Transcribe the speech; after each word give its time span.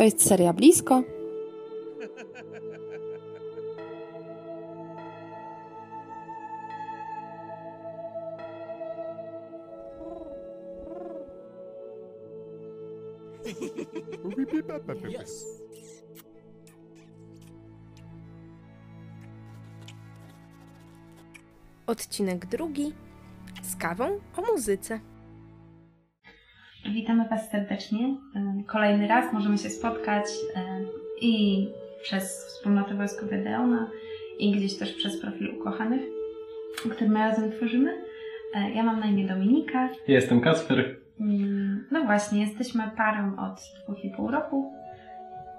To 0.00 0.04
jest 0.04 0.28
seria 0.28 0.52
blisko. 0.52 1.02
Odcinek 21.86 22.46
drugi 22.46 22.92
z 23.62 23.76
kawą 23.76 24.20
o 24.36 24.52
muzyce. 24.52 25.00
Witamy 26.92 27.28
Was 27.28 27.50
serdecznie. 27.50 28.16
E, 28.36 28.62
Kolejny 28.66 29.08
raz 29.08 29.32
możemy 29.32 29.58
się 29.58 29.70
spotkać 29.70 30.24
e, 30.56 30.60
i 31.20 31.66
przez 32.02 32.46
wspólnotę 32.46 32.94
Wojsko 32.94 33.26
Gedeona 33.26 33.88
i 34.38 34.52
gdzieś 34.52 34.78
też 34.78 34.92
przez 34.94 35.20
profil 35.20 35.54
Ukochanych, 35.60 36.00
który 36.90 37.08
my 37.10 37.18
razem 37.18 37.50
tworzymy. 37.52 37.94
E, 38.54 38.70
Ja 38.70 38.82
mam 38.82 39.00
na 39.00 39.06
imię 39.06 39.26
Dominika. 39.26 39.88
Jestem 40.08 40.40
Kasper. 40.40 40.96
Mm, 41.20 41.84
No 41.90 42.04
właśnie, 42.04 42.40
jesteśmy 42.40 42.82
parą 42.96 43.36
od 43.38 43.60
dwóch 43.84 44.04
i 44.04 44.10
pół 44.10 44.30
roku 44.30 44.72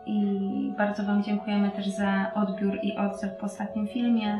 i 0.05 0.23
bardzo 0.77 1.03
Wam 1.03 1.23
dziękujemy 1.23 1.71
też 1.71 1.87
za 1.87 2.31
odbiór 2.35 2.77
i 2.83 2.97
odzew 2.97 3.31
po 3.39 3.45
ostatnim 3.45 3.87
filmie. 3.87 4.39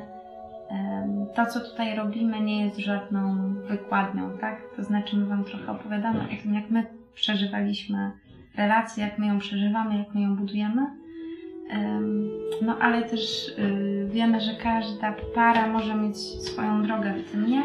To, 1.36 1.46
co 1.46 1.60
tutaj 1.60 1.96
robimy, 1.96 2.42
nie 2.42 2.66
jest 2.66 2.78
żadną 2.78 3.54
wykładnią, 3.54 4.38
tak? 4.38 4.62
To 4.76 4.84
znaczy, 4.84 5.16
my 5.18 5.26
Wam 5.26 5.44
trochę 5.44 5.72
opowiadamy 5.72 6.20
o 6.20 6.42
tym, 6.44 6.54
jak 6.54 6.70
my 6.70 6.86
przeżywaliśmy 7.14 8.12
relację, 8.58 9.04
jak 9.04 9.18
my 9.18 9.28
ją 9.28 9.40
przeżywamy, 9.40 9.98
jak 9.98 10.16
my 10.16 10.22
ją 10.22 10.36
budujemy. 10.36 10.86
Em, 11.70 12.30
No, 12.62 12.78
ale 12.82 13.04
też 13.04 13.48
y, 13.48 14.08
wiemy, 14.12 14.42
że 14.42 14.54
każda 14.54 15.14
para 15.36 15.68
może 15.68 15.96
mieć 15.96 16.18
swoją 16.18 16.84
drogę 16.84 17.14
w 17.14 17.32
tym, 17.32 17.48
nie? 17.48 17.64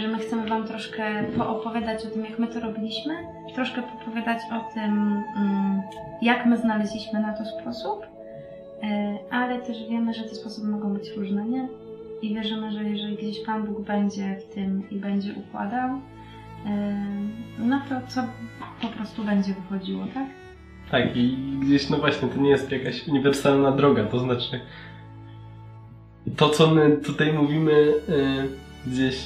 Że 0.00 0.08
my 0.08 0.18
chcemy 0.18 0.48
Wam 0.48 0.66
troszkę 0.66 1.24
poopowiadać 1.36 2.06
o 2.06 2.10
tym, 2.10 2.24
jak 2.24 2.38
my 2.38 2.46
to 2.46 2.60
robiliśmy, 2.60 3.14
troszkę 3.54 3.82
poopowiadać 3.82 4.38
o 4.52 4.74
tym, 4.74 5.22
mm, 5.36 5.82
jak 6.22 6.46
my 6.46 6.56
znaleźliśmy 6.56 7.20
na 7.20 7.32
to 7.32 7.44
sposób, 7.44 8.06
e, 8.82 9.18
ale 9.30 9.58
też 9.58 9.88
wiemy, 9.90 10.14
że 10.14 10.22
te 10.22 10.34
sposoby 10.34 10.68
mogą 10.68 10.94
być 10.94 11.10
różne, 11.16 11.44
nie? 11.44 11.68
I 12.22 12.34
wierzymy, 12.34 12.72
że 12.72 12.84
jeżeli 12.84 13.16
gdzieś 13.16 13.40
Pan 13.46 13.66
Bóg 13.66 13.80
będzie 13.80 14.36
w 14.36 14.54
tym 14.54 14.90
i 14.90 14.96
będzie 14.96 15.34
układał, 15.34 16.00
no 17.58 17.80
to 17.88 17.94
co 18.08 18.22
po 18.82 18.88
prostu 18.88 19.24
będzie 19.24 19.54
wychodziło, 19.54 20.04
tak? 20.14 20.26
Tak, 20.90 21.16
i 21.16 21.36
gdzieś, 21.60 21.90
no 21.90 21.98
właśnie, 21.98 22.28
to 22.28 22.40
nie 22.40 22.50
jest 22.50 22.72
jakaś 22.72 23.08
uniwersalna 23.08 23.72
droga, 23.72 24.04
to 24.04 24.18
znaczy 24.18 24.60
to, 26.36 26.48
co 26.48 26.74
my 26.74 26.96
tutaj 26.96 27.32
mówimy, 27.32 27.72
y, 27.72 28.90
gdzieś 28.90 29.24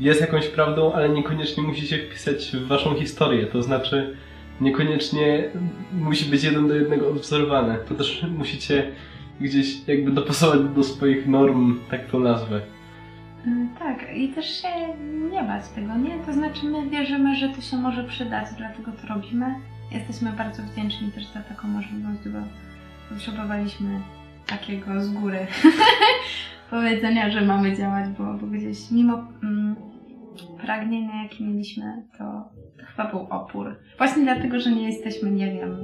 jest 0.00 0.20
jakąś 0.20 0.48
prawdą, 0.48 0.92
ale 0.92 1.08
niekoniecznie 1.08 1.62
musi 1.62 1.86
się 1.86 1.98
wpisać 1.98 2.50
w 2.56 2.66
waszą 2.66 2.94
historię, 2.94 3.46
to 3.46 3.62
znaczy 3.62 4.16
niekoniecznie 4.60 5.50
musi 5.92 6.30
być 6.30 6.44
jeden 6.44 6.68
do 6.68 6.74
jednego 6.74 7.08
odwzorowane. 7.08 7.78
To 7.88 7.94
też 7.94 8.26
musicie 8.38 8.92
gdzieś 9.40 9.88
jakby 9.88 10.10
dopasować 10.10 10.60
do 10.74 10.84
swoich 10.84 11.26
norm, 11.28 11.78
tak 11.90 12.06
to 12.06 12.18
nazwę. 12.18 12.60
E, 13.46 13.66
Tak, 13.78 14.16
i 14.16 14.28
też 14.28 14.62
się 14.62 14.68
nie 15.32 15.42
bać 15.42 15.68
tego, 15.68 15.96
nie? 15.96 16.18
To 16.26 16.32
znaczy 16.32 16.66
my 16.66 16.90
wierzymy, 16.90 17.36
że 17.36 17.48
to 17.48 17.60
się 17.60 17.76
może 17.76 18.04
przydać, 18.04 18.46
dlatego 18.58 18.92
to 18.92 19.14
robimy. 19.14 19.54
Jesteśmy 19.92 20.32
bardzo 20.32 20.62
wdzięczni 20.62 21.12
też 21.12 21.26
za 21.26 21.40
taką 21.40 21.68
możliwość, 21.68 22.20
bo 22.26 22.38
potrzebowaliśmy 23.14 24.00
takiego 24.46 25.00
z 25.00 25.10
góry 25.10 25.46
powiedzenia, 26.70 27.30
że 27.30 27.40
mamy 27.40 27.76
działać, 27.76 28.08
bo, 28.18 28.34
bo 28.34 28.46
gdzieś 28.46 28.90
mimo 28.90 29.24
mm, 29.42 29.76
pragnienia, 30.60 31.22
jakie 31.22 31.44
mieliśmy, 31.44 32.02
to, 32.18 32.24
to 32.78 32.86
chyba 32.86 33.10
był 33.10 33.20
opór. 33.30 33.76
Właśnie 33.98 34.22
dlatego, 34.22 34.60
że 34.60 34.70
nie 34.70 34.88
jesteśmy, 34.88 35.30
nie 35.30 35.46
wiem, 35.52 35.76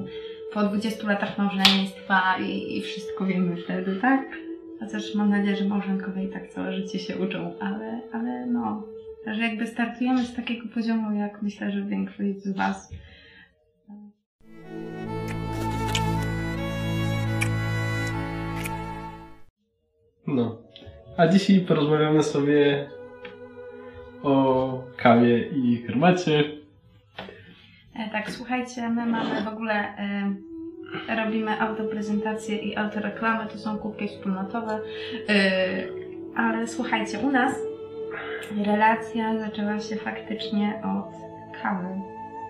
po 0.53 0.63
20 0.63 1.07
latach 1.07 1.39
małżeństwa 1.39 2.39
i, 2.41 2.79
i 2.79 2.83
wszystko 2.83 3.27
wiemy 3.27 3.57
wtedy, 3.57 3.97
tak? 3.97 4.39
Chociaż 4.81 5.15
mam 5.15 5.31
nadzieję, 5.31 5.57
że 5.57 5.65
małżonkowie 5.65 6.25
i 6.25 6.29
tak 6.29 6.49
całe 6.49 6.73
życie 6.73 6.99
się 6.99 7.17
uczą, 7.17 7.55
ale, 7.61 8.01
ale 8.13 8.47
no, 8.47 8.83
że 9.27 9.43
jakby 9.43 9.67
startujemy 9.67 10.25
z 10.25 10.35
takiego 10.35 10.69
poziomu, 10.75 11.17
jak 11.17 11.43
myślę, 11.43 11.71
że 11.71 11.83
większość 11.83 12.43
z 12.43 12.57
Was. 12.57 12.93
No. 20.27 20.63
A 21.17 21.29
dzisiaj 21.29 21.61
porozmawiamy 21.61 22.23
sobie 22.23 22.91
o 24.23 24.85
kawie 24.97 25.49
i 25.49 25.77
herbacie. 25.87 26.58
E, 27.99 28.11
tak, 28.11 28.31
słuchajcie, 28.31 28.89
my 28.89 29.07
mamy 29.07 29.43
w 29.43 29.49
ogóle, 29.49 29.75
e, 29.75 30.35
robimy 31.17 31.61
autoprezentację 31.61 32.57
i 32.57 32.77
autoreklamy, 32.77 33.51
to 33.51 33.59
są 33.59 33.79
kubki 33.79 34.09
wspólnotowe, 34.09 34.81
e, 35.29 35.41
ale 36.37 36.67
słuchajcie, 36.67 37.19
u 37.19 37.31
nas 37.31 37.53
relacja 38.65 39.39
zaczęła 39.39 39.81
się 39.81 39.97
faktycznie 39.97 40.83
od 40.85 41.15
kawy 41.63 42.01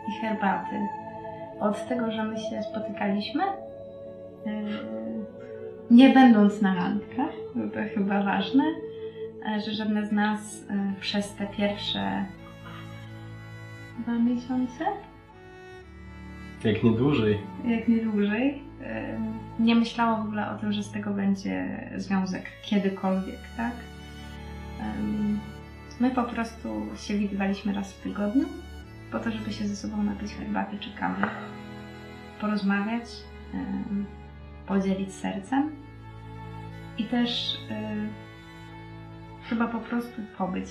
i 0.09 0.21
herbaty. 0.21 0.77
Od 1.61 1.89
tego, 1.89 2.11
że 2.13 2.25
my 2.25 2.39
się 2.39 2.63
spotykaliśmy, 2.63 3.45
e, 3.45 3.53
nie 5.91 6.09
będąc 6.09 6.63
na 6.63 6.75
randkach, 6.75 7.35
to 7.55 7.95
chyba 7.95 8.23
ważne, 8.23 8.65
że 9.67 9.73
żadne 9.73 10.07
z 10.07 10.13
nas 10.13 10.65
przez 11.01 11.35
te 11.35 11.47
pierwsze 11.47 12.25
dwa 13.99 14.13
miesiące 14.13 14.85
Jak 16.65 16.83
nie 16.83 16.91
dłużej. 16.91 17.39
jak 17.65 17.89
nie 17.89 17.97
dłużej, 17.97 18.63
nie 19.59 19.75
myślało 19.75 20.17
w 20.17 20.27
ogóle 20.27 20.51
o 20.51 20.59
tym, 20.59 20.73
że 20.73 20.83
z 20.83 20.91
tego 20.91 21.11
będzie 21.11 21.81
związek 21.97 22.43
kiedykolwiek, 22.65 23.39
tak? 23.57 23.73
My 26.01 26.11
po 26.11 26.25
prostu 26.25 26.69
się 26.97 27.19
widywaliśmy 27.19 27.73
raz 27.73 27.93
w 27.93 28.03
tygodniu, 28.03 28.45
po 29.13 29.19
to, 29.19 29.31
żeby 29.31 29.53
się 29.53 29.69
ze 29.69 29.77
sobą 29.77 30.03
napić 30.03 30.33
herbaty 30.33 30.79
czy 30.79 30.91
kawy, 30.91 31.23
porozmawiać, 32.41 33.05
podzielić 34.67 35.13
sercem 35.13 35.71
i 36.99 37.05
też 37.05 37.59
em, 37.71 38.09
chyba 39.49 39.67
po 39.67 39.79
prostu 39.79 40.23
pobyć. 40.39 40.67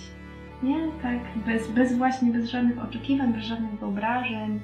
Nie? 0.64 0.88
Tak, 1.02 1.20
bez, 1.46 1.72
bez 1.72 1.98
właśnie, 1.98 2.32
bez 2.32 2.50
żadnych 2.50 2.84
oczekiwań, 2.84 3.34
bez 3.34 3.44
żadnych 3.44 3.80
wyobrażeń, 3.80 4.60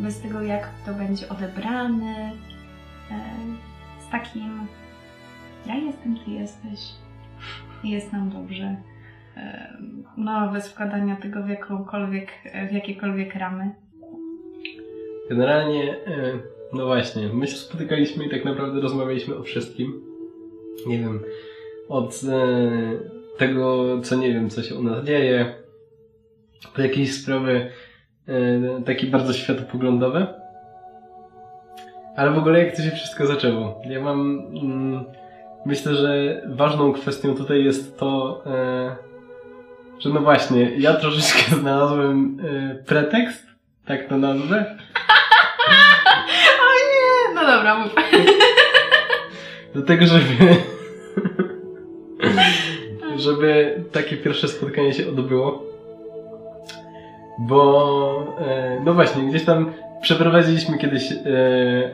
bez 0.00 0.20
tego, 0.20 0.42
jak 0.42 0.68
to 0.86 0.94
będzie 0.94 1.28
odebrane, 1.28 2.32
e, 3.10 3.20
z 4.08 4.10
takim 4.10 4.66
ja 5.66 5.74
jestem, 5.76 6.16
ty 6.24 6.30
jesteś 6.30 6.80
jest 7.84 8.12
nam 8.12 8.30
dobrze. 8.30 8.76
E, 9.36 9.76
No, 10.16 10.52
bez 10.52 10.68
wkładania 10.68 11.16
tego 11.16 11.42
w 11.42 11.48
jakąkolwiek, 11.48 12.28
w 12.70 12.72
jakiekolwiek 12.72 13.34
ramy. 13.34 13.70
Generalnie, 15.28 15.96
e, 16.06 16.32
no 16.72 16.86
właśnie, 16.86 17.28
my 17.28 17.46
się 17.46 17.56
spotykaliśmy 17.56 18.26
i 18.26 18.30
tak 18.30 18.44
naprawdę 18.44 18.80
rozmawialiśmy 18.80 19.36
o 19.36 19.42
wszystkim. 19.42 20.02
Nie 20.86 20.98
wiem, 20.98 21.20
od 21.88 22.20
tego, 23.38 24.00
co 24.00 24.16
nie 24.16 24.32
wiem, 24.32 24.50
co 24.50 24.62
się 24.62 24.74
u 24.74 24.82
nas 24.82 25.04
dzieje, 25.04 25.54
po 26.74 26.82
jakieś 26.82 27.14
sprawy 27.22 27.70
e, 28.28 28.82
takie 28.86 29.06
bardzo 29.06 29.32
światopoglądowe. 29.32 30.26
Ale 32.16 32.30
w 32.30 32.38
ogóle 32.38 32.64
jak 32.64 32.76
to 32.76 32.82
się 32.82 32.90
wszystko 32.90 33.26
zaczęło? 33.26 33.82
Ja 33.84 34.00
mam, 34.00 34.20
mm, 34.62 35.04
myślę, 35.66 35.94
że 35.94 36.42
ważną 36.46 36.92
kwestią 36.92 37.34
tutaj 37.34 37.64
jest 37.64 37.98
to, 37.98 38.42
e, 38.46 38.96
że 39.98 40.08
no 40.08 40.20
właśnie, 40.20 40.70
ja 40.78 40.94
troszeczkę 40.94 41.56
znalazłem 41.60 42.38
e, 42.44 42.74
pretekst, 42.74 43.46
tak 43.86 44.08
to 44.08 44.16
nazwę, 44.16 44.64
O 46.60 46.72
nie! 46.92 47.34
No 47.34 47.46
dobra, 47.46 47.78
mów. 47.78 47.94
do 49.74 49.82
tego, 49.82 50.06
żeby 50.06 50.56
żeby 53.16 53.80
takie 53.92 54.16
pierwsze 54.16 54.48
spotkanie 54.48 54.92
się 54.92 55.08
odbyło. 55.08 55.71
Bo 57.38 58.36
e, 58.40 58.80
no 58.84 58.94
właśnie, 58.94 59.22
gdzieś 59.22 59.44
tam 59.44 59.72
przeprowadziliśmy 60.02 60.78
kiedyś 60.78 61.12
e, 61.12 61.16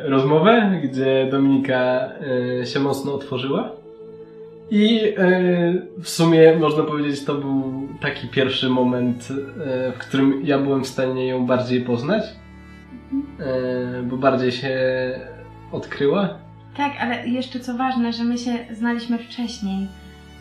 rozmowę, 0.00 0.81
gdzie 0.82 1.29
Dominika 1.31 2.08
e, 2.61 2.67
się 2.67 2.81
mocno 2.81 3.14
otworzyła. 3.14 3.73
I 4.70 5.14
w 6.02 6.08
sumie 6.08 6.56
można 6.56 6.82
powiedzieć, 6.82 7.25
to 7.25 7.35
był 7.35 7.88
taki 8.00 8.29
pierwszy 8.29 8.69
moment, 8.69 9.29
w 9.94 9.99
którym 9.99 10.40
ja 10.44 10.58
byłem 10.58 10.85
w 10.85 10.87
stanie 10.87 11.26
ją 11.26 11.46
bardziej 11.46 11.81
poznać. 11.81 12.25
bo 14.05 14.17
bardziej 14.17 14.52
się 14.52 14.79
odkryła. 15.73 16.29
Tak, 16.76 16.93
ale 17.00 17.29
jeszcze 17.29 17.61
co 17.61 17.76
ważne, 17.76 18.12
że 18.12 18.25
my 18.25 18.38
się 18.38 18.50
znaliśmy 18.73 19.19
wcześniej. 19.19 19.88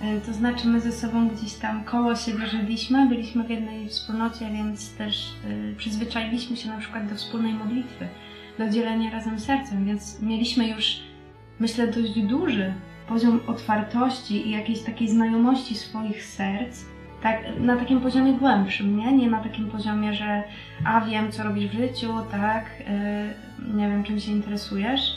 E, 0.01 0.21
To 0.21 0.33
znaczy 0.33 0.67
my 0.67 0.79
ze 0.81 0.91
sobą 0.91 1.27
gdzieś 1.29 1.53
tam 1.53 1.83
koło 1.83 2.15
siebie 2.15 2.47
żyliśmy, 2.47 3.09
byliśmy 3.09 3.43
w 3.43 3.49
jednej 3.49 3.87
wspólnocie, 3.89 4.49
więc 4.53 4.93
też 4.95 5.33
y, 5.45 5.75
przyzwyczailiśmy 5.77 6.57
się 6.57 6.69
na 6.69 6.77
przykład 6.77 7.09
do 7.09 7.15
wspólnej 7.15 7.53
modlitwy, 7.53 8.07
do 8.57 8.69
dzielenia 8.69 9.11
razem 9.11 9.39
sercem, 9.39 9.85
więc 9.85 10.21
mieliśmy 10.21 10.67
już, 10.67 10.99
myślę, 11.59 11.87
dość 11.87 12.19
duży 12.21 12.73
poziom 13.07 13.39
otwartości 13.47 14.47
i 14.47 14.51
jakiejś 14.51 14.81
takiej 14.83 15.09
znajomości 15.09 15.75
swoich 15.75 16.23
serc, 16.23 16.81
tak, 17.23 17.41
na 17.59 17.75
takim 17.77 18.01
poziomie 18.01 18.33
głębszym, 18.33 18.97
nie? 18.97 19.11
Nie 19.11 19.29
na 19.29 19.39
takim 19.43 19.69
poziomie, 19.69 20.13
że 20.13 20.43
a 20.85 21.01
wiem, 21.01 21.31
co 21.31 21.43
robisz 21.43 21.67
w 21.67 21.73
życiu, 21.73 22.13
tak, 22.31 22.65
y, 22.79 23.73
nie 23.75 23.89
wiem, 23.89 24.03
czym 24.03 24.19
się 24.19 24.31
interesujesz, 24.31 25.16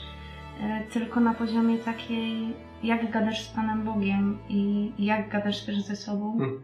tylko 0.92 1.20
na 1.20 1.34
poziomie 1.34 1.78
takiej, 1.78 2.54
jak 2.82 3.10
gadasz 3.10 3.42
z 3.42 3.48
Panem 3.48 3.84
Bogiem 3.84 4.38
i 4.48 4.92
jak 4.98 5.28
gadasz 5.28 5.60
też 5.60 5.80
ze 5.80 5.96
sobą. 5.96 6.38
Mm. 6.40 6.60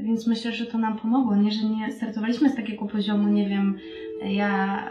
Więc 0.00 0.26
myślę, 0.26 0.52
że 0.52 0.66
to 0.66 0.78
nam 0.78 0.98
pomogło, 0.98 1.36
nie? 1.36 1.50
Że 1.50 1.68
nie 1.68 1.92
startowaliśmy 1.92 2.50
z 2.50 2.56
takiego 2.56 2.86
poziomu, 2.86 3.28
nie 3.28 3.48
wiem, 3.48 3.78
ja... 4.22 4.84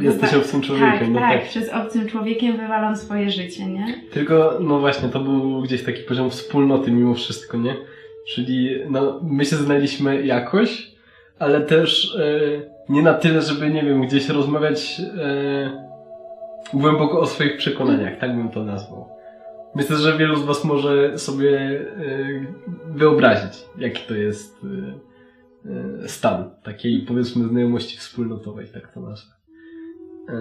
Jesteś 0.00 0.30
wywa- 0.30 0.38
obcym 0.38 0.60
człowiekiem, 0.62 0.98
tak, 0.98 1.08
no 1.08 1.20
tak, 1.20 1.40
tak. 1.40 1.48
przez 1.48 1.68
obcym 1.68 2.08
człowiekiem 2.08 2.56
wywalam 2.56 2.96
swoje 2.96 3.30
życie, 3.30 3.66
nie? 3.66 3.94
Tylko, 4.12 4.58
no 4.60 4.80
właśnie, 4.80 5.08
to 5.08 5.20
był 5.20 5.62
gdzieś 5.62 5.84
taki 5.84 6.02
poziom 6.02 6.30
wspólnoty 6.30 6.90
mimo 6.90 7.14
wszystko, 7.14 7.58
nie? 7.58 7.76
Czyli, 8.28 8.70
no, 8.90 9.20
my 9.22 9.44
się 9.44 9.56
znaliśmy 9.56 10.26
jakoś, 10.26 10.90
ale 11.38 11.60
też 11.60 12.16
e, 12.16 12.30
nie 12.88 13.02
na 13.02 13.14
tyle, 13.14 13.42
żeby, 13.42 13.70
nie 13.70 13.82
wiem, 13.82 14.02
gdzieś 14.02 14.28
rozmawiać 14.28 15.00
e, 15.18 15.93
głęboko 16.72 17.20
o 17.20 17.26
swoich 17.26 17.56
przekonaniach, 17.56 18.18
tak 18.18 18.36
bym 18.36 18.48
to 18.48 18.64
nazwał. 18.64 19.08
Myślę, 19.74 19.96
że 19.96 20.18
wielu 20.18 20.36
z 20.36 20.44
Was 20.44 20.64
może 20.64 21.18
sobie 21.18 21.58
e, 21.60 21.84
wyobrazić, 22.86 23.64
jaki 23.78 24.02
to 24.08 24.14
jest 24.14 24.60
e, 24.64 25.70
e, 26.04 26.08
stan 26.08 26.50
takiej, 26.62 27.00
powiedzmy, 27.08 27.48
znajomości 27.48 27.96
wspólnotowej, 27.96 28.66
tak 28.74 28.92
to 28.94 29.00
nazwę. 29.00 29.32
E, 30.28 30.34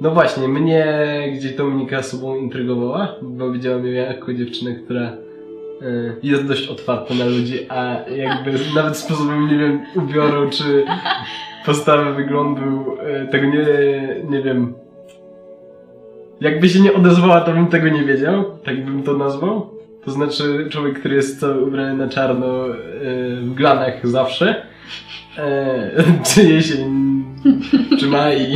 No 0.00 0.10
właśnie, 0.10 0.48
mnie 0.48 0.84
gdzieś 1.36 1.54
Dominika 1.54 2.02
sobą 2.02 2.36
intrygowała, 2.36 3.14
bo 3.22 3.52
widziałam 3.52 3.86
ją 3.86 3.92
jako 3.92 4.34
dziewczynę, 4.34 4.74
która 4.74 5.12
jest 6.22 6.46
dość 6.46 6.68
otwarta 6.68 7.14
na 7.14 7.24
ludzi, 7.26 7.66
a 7.68 7.96
jakby 8.10 8.52
nawet 8.74 8.96
sposobem, 8.96 9.48
nie 9.48 9.58
wiem, 9.58 9.80
ubioru 9.96 10.50
czy 10.50 10.84
postawy 11.66 12.14
wyglądu, 12.14 12.96
tego 13.30 13.46
nie, 13.46 13.66
nie 14.30 14.42
wiem. 14.42 14.74
Jakby 16.40 16.68
się 16.68 16.80
nie 16.80 16.94
odezwała, 16.94 17.40
to 17.40 17.52
bym 17.52 17.66
tego 17.66 17.88
nie 17.88 18.04
wiedział, 18.04 18.44
tak 18.64 18.84
bym 18.84 19.02
to 19.02 19.12
nazwał. 19.12 19.70
To 20.04 20.10
znaczy 20.10 20.66
człowiek, 20.70 20.98
który 21.00 21.14
jest 21.14 21.42
ubrany 21.66 21.94
na 21.94 22.08
czarno 22.08 22.68
e, 22.68 22.76
w 23.36 23.54
glanach 23.54 24.08
zawsze. 24.08 24.66
E, 25.38 25.90
czy 26.34 26.42
jesień, 26.42 27.24
czy 28.00 28.06
maj. 28.06 28.54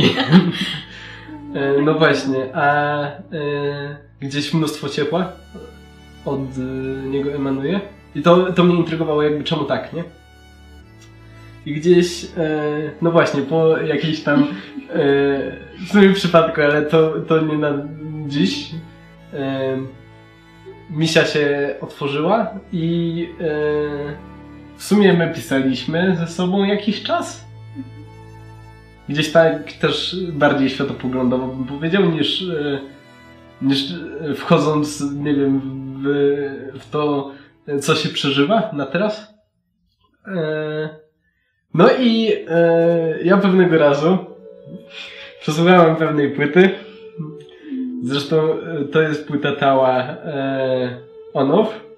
E, 1.55 1.81
No 1.81 1.93
właśnie, 1.93 2.55
a 2.55 3.01
e, 3.03 3.11
gdzieś 4.19 4.53
mnóstwo 4.53 4.89
ciepła 4.89 5.31
od 6.25 6.41
niego 7.11 7.33
emanuje. 7.33 7.79
I 8.15 8.21
to, 8.21 8.53
to 8.53 8.63
mnie 8.63 8.75
intrygowało, 8.75 9.23
jakby 9.23 9.43
czemu 9.43 9.63
tak, 9.63 9.93
nie? 9.93 10.03
I 11.65 11.73
gdzieś, 11.73 12.25
e, 12.37 12.91
no 13.01 13.11
właśnie, 13.11 13.41
po 13.41 13.77
jakiejś 13.77 14.23
tam, 14.23 14.43
e, 14.43 14.47
w 15.85 15.91
sumie 15.91 16.13
przypadku, 16.13 16.61
ale 16.61 16.81
to, 16.81 17.13
to 17.27 17.41
nie 17.41 17.57
na 17.57 17.71
dziś, 18.27 18.71
e, 19.33 19.77
misia 20.89 21.25
się 21.25 21.75
otworzyła 21.81 22.59
i 22.71 23.27
w 24.77 24.83
sumie 24.83 25.13
my 25.13 25.33
pisaliśmy 25.35 26.15
ze 26.19 26.27
sobą 26.27 26.63
jakiś 26.63 27.03
czas. 27.03 27.45
Gdzieś 29.09 29.31
tak 29.31 29.73
też 29.73 30.15
bardziej 30.33 30.69
światopoglądowo 30.69 31.47
bym 31.47 31.65
powiedział, 31.65 32.05
niż, 32.05 32.45
niż 33.61 33.93
wchodząc, 34.35 35.03
nie 35.13 35.33
wiem, 35.33 35.61
w, 36.03 36.79
w 36.79 36.89
to, 36.89 37.31
co 37.81 37.95
się 37.95 38.09
przeżywa 38.09 38.69
na 38.73 38.85
teraz. 38.85 39.33
No 41.73 41.89
i 41.99 42.33
e, 42.49 43.23
ja 43.23 43.37
pewnego 43.37 43.77
razu 43.77 44.17
przesłuchałem 45.41 45.95
pewnej 45.95 46.29
płyty. 46.29 46.69
Zresztą 48.03 48.37
e, 48.37 48.85
to 48.85 49.01
jest 49.01 49.27
płyta 49.27 49.55
Tała 49.55 49.99
e, 49.99 50.97
On-Off. 51.33 51.91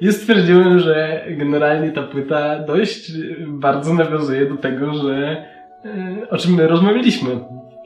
I 0.00 0.12
stwierdziłem, 0.12 0.78
że 0.78 1.24
generalnie 1.30 1.92
ta 1.92 2.02
płyta 2.02 2.58
dość 2.58 3.12
bardzo 3.46 3.94
nawiązuje 3.94 4.46
do 4.46 4.56
tego, 4.56 4.94
że 4.94 5.44
e, 5.84 6.30
o 6.30 6.38
czym 6.38 6.54
my 6.54 6.68
rozmawialiśmy. 6.68 7.30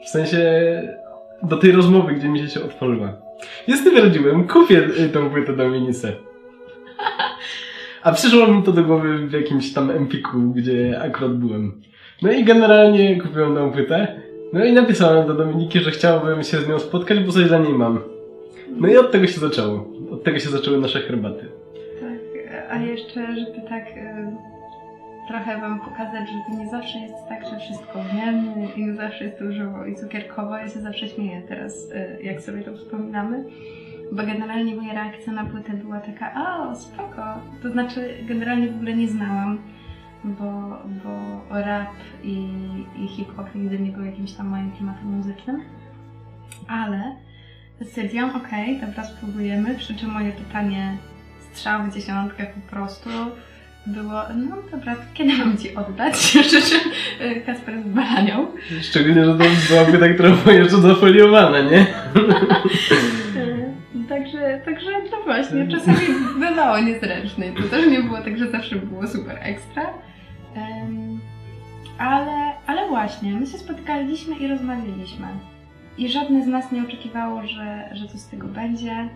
W 0.05 0.09
sensie 0.09 0.37
do 1.43 1.57
tej 1.57 1.71
rozmowy, 1.71 2.13
gdzie 2.13 2.29
mi 2.29 2.49
się 2.49 2.63
otworzyła. 2.63 3.13
I 3.67 3.73
stwierdziłem, 3.73 4.47
kupię 4.47 4.87
e, 4.99 5.09
tą 5.09 5.29
płytę 5.29 5.53
Dominice. 5.53 6.13
A 8.07 8.11
przyszło 8.11 8.47
mi 8.47 8.63
to 8.63 8.71
do 8.71 8.83
głowy 8.83 9.27
w 9.27 9.31
jakimś 9.31 9.73
tam 9.73 9.91
Empiku, 9.91 10.39
gdzie 10.55 11.01
akurat 11.01 11.33
byłem. 11.33 11.81
No 12.21 12.31
i 12.31 12.43
generalnie 12.43 13.21
kupiłem 13.21 13.55
tą 13.55 13.71
płytę. 13.71 14.21
No 14.53 14.65
i 14.65 14.73
napisałem 14.73 15.27
do 15.27 15.33
Dominiki, 15.33 15.79
że 15.79 15.91
chciałbym 15.91 16.43
się 16.43 16.57
z 16.57 16.67
nią 16.67 16.79
spotkać, 16.79 17.19
bo 17.19 17.31
coś 17.31 17.45
dla 17.45 17.57
niej 17.57 17.73
mam. 17.73 17.99
No 18.69 18.87
i 18.87 18.97
od 18.97 19.11
tego 19.11 19.27
się 19.27 19.39
zaczęło. 19.39 19.87
Od 20.11 20.23
tego 20.23 20.39
się 20.39 20.49
zaczęły 20.49 20.77
nasze 20.77 20.99
herbaty. 20.99 21.45
Tak, 21.99 22.69
a 22.69 22.77
jeszcze, 22.77 23.35
żeby 23.35 23.69
tak 23.69 23.87
e, 23.97 24.37
trochę 25.27 25.61
Wam 25.61 25.79
pokazać, 25.79 26.29
że 26.29 26.35
to 26.49 26.63
nie 26.63 26.69
zawsze 26.69 26.99
jest 26.99 27.27
tak, 27.29 27.43
że 27.49 27.59
wszystko 27.59 27.99
wiemy 28.13 28.67
i 28.75 28.97
zawsze 28.97 29.23
jest 29.23 29.41
różowo 29.41 29.85
i 29.85 29.95
cukierkowo. 29.95 30.57
Ja 30.57 30.69
się 30.69 30.79
zawsze 30.79 31.07
śmieję 31.07 31.41
teraz, 31.47 31.91
e, 31.93 32.23
jak 32.23 32.41
sobie 32.41 32.61
to 32.61 32.77
wspominamy. 32.77 33.43
Bo 34.11 34.23
generalnie 34.23 34.75
moja 34.75 34.93
reakcja 34.93 35.33
na 35.33 35.45
płytę 35.45 35.73
była 35.73 35.99
taka, 35.99 36.33
o, 36.35 36.75
spoko. 36.75 37.23
To 37.63 37.71
znaczy, 37.71 38.13
generalnie 38.27 38.67
w 38.67 38.75
ogóle 38.75 38.93
nie 38.93 39.07
znałam, 39.07 39.57
bo, 40.23 40.77
bo 41.03 41.43
rap 41.49 41.93
i, 42.23 42.47
i 42.99 43.07
hip-hop 43.07 43.55
nigdy 43.55 43.79
nie 43.79 43.91
był 43.91 44.05
jakimś 44.05 44.31
tam 44.31 44.47
moim 44.47 44.71
klimatem 44.71 45.07
muzycznym. 45.07 45.61
Ale 46.67 47.15
stwierdziłam, 47.85 48.35
okej, 48.35 48.79
dobra, 48.81 49.03
spróbujemy. 49.03 49.75
Przy 49.75 49.95
czym 49.95 50.09
moje 50.09 50.31
pytanie 50.31 50.97
strzał 51.39 51.83
w 51.83 51.93
dziesiątkę 51.93 52.45
po 52.45 52.75
prostu 52.75 53.09
było, 53.87 54.21
no 54.35 54.55
dobra, 54.71 54.95
kiedy 55.13 55.37
mam 55.37 55.57
Ci 55.57 55.75
oddać? 55.75 56.13
Przy 56.47 56.61
czym 56.61 56.79
e, 57.19 57.35
Kasper 57.35 57.83
zbalaniał. 57.83 58.47
Szczególnie, 58.81 59.25
że 59.25 59.37
to 59.37 59.43
była 59.69 59.85
płyta, 59.85 60.09
która 60.09 60.29
była 60.29 60.55
jeszcze 60.55 60.77
zafoliowana, 60.77 61.61
nie? 61.61 61.85
No 65.11 65.17
właśnie, 65.25 65.67
czasami 65.67 65.97
bywało 66.39 66.79
niezręczne. 66.79 67.47
i 67.47 67.53
To 67.53 67.63
też 67.63 67.87
nie 67.87 67.99
było 67.99 68.17
tak, 68.21 68.37
że 68.37 68.51
zawsze 68.51 68.75
było 68.75 69.07
super 69.07 69.37
ekstra. 69.41 69.93
Em, 70.55 71.19
ale, 71.97 72.53
ale 72.67 72.87
właśnie, 72.87 73.31
my 73.33 73.45
się 73.47 73.57
spotkaliśmy 73.57 74.35
i 74.35 74.47
rozmawialiśmy. 74.47 75.27
I 75.97 76.09
żadne 76.09 76.43
z 76.43 76.47
nas 76.47 76.71
nie 76.71 76.83
oczekiwało, 76.83 77.47
że, 77.47 77.89
że 77.93 78.07
coś 78.07 78.19
z 78.19 78.29
tego 78.29 78.47
będzie. 78.47 79.09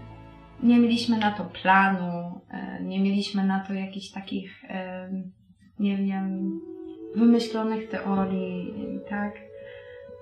Nie 0.64 0.80
mieliśmy 0.80 1.18
na 1.18 1.32
to 1.32 1.44
planu, 1.64 2.42
e, 2.52 2.84
nie 2.84 3.00
mieliśmy 3.00 3.44
na 3.46 3.60
to 3.60 3.74
jakichś 3.74 4.10
takich, 4.12 4.64
nie 5.80 5.98
wiem, 5.98 6.60
wymyślonych 7.16 7.90
teorii, 7.90 8.74
tak? 9.10 9.34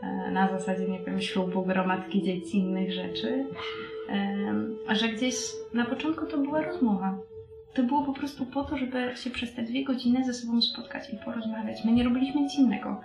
E, 0.04 0.32
Na 0.32 0.48
zasadzie, 0.48 0.88
nie 0.88 1.00
wiem, 1.00 1.22
ślubu, 1.22 1.66
gromadki 1.66 2.24
dzieci, 2.24 2.58
innych 2.58 2.94
rzeczy. 2.94 3.46
Że 4.92 5.10
gdzieś 5.10 5.36
na 5.74 5.86
początku 5.86 6.26
to 6.26 6.38
była 6.38 6.62
rozmowa. 6.62 7.18
To 7.74 7.84
było 7.84 8.04
po 8.04 8.14
prostu 8.14 8.46
po 8.46 8.64
to, 8.64 8.78
żeby 8.78 9.12
się 9.16 9.30
przez 9.30 9.54
te 9.56 9.64
dwie 9.64 9.84
godziny 9.84 10.26
ze 10.26 10.34
sobą 10.34 10.62
spotkać 10.62 11.10
i 11.10 11.18
porozmawiać. 11.26 11.86
My 11.86 11.92
nie 11.92 12.04
robiliśmy 12.04 12.42
nic 12.42 12.56
innego. 12.56 13.02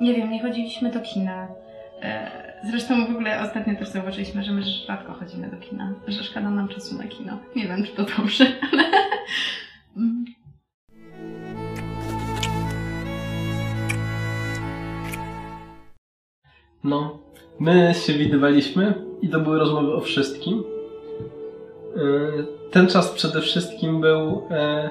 Nie 0.00 0.14
wiem, 0.14 0.30
nie 0.30 0.42
chodziliśmy 0.42 0.90
do 0.90 1.00
kina. 1.00 1.48
E, 2.02 2.48
Zresztą 2.64 3.06
w 3.06 3.10
ogóle 3.10 3.42
ostatnio 3.42 3.76
też 3.76 3.88
zauważyliśmy, 3.88 4.44
że 4.44 4.52
my 4.52 4.62
rzadko 4.62 5.12
chodzimy 5.12 5.50
do 5.50 5.56
kina, 5.56 5.94
że 6.08 6.24
szkoda 6.24 6.50
nam 6.50 6.68
czasu 6.68 6.98
na 6.98 7.04
kino. 7.04 7.38
Nie 7.56 7.68
wiem, 7.68 7.84
czy 7.84 7.92
to 7.92 8.04
dobrze, 8.04 8.44
ale... 8.72 8.84
No, 16.84 17.18
my 17.60 17.94
się 18.06 18.12
widywaliśmy 18.12 19.07
i 19.22 19.28
to 19.28 19.40
były 19.40 19.58
rozmowy 19.58 19.94
o 19.94 20.00
wszystkim. 20.00 20.62
Yy, 21.96 22.46
Ten 22.70 22.86
czas 22.86 23.10
przede 23.10 23.40
wszystkim 23.40 24.00
był. 24.00 24.42
e, 24.50 24.90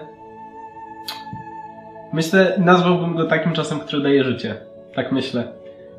Myślę, 2.13 2.55
nazwałbym 2.65 3.15
go 3.15 3.25
takim 3.25 3.53
czasem, 3.53 3.79
który 3.79 4.01
daje 4.03 4.23
życie. 4.23 4.55
Tak 4.95 5.11
myślę. 5.11 5.53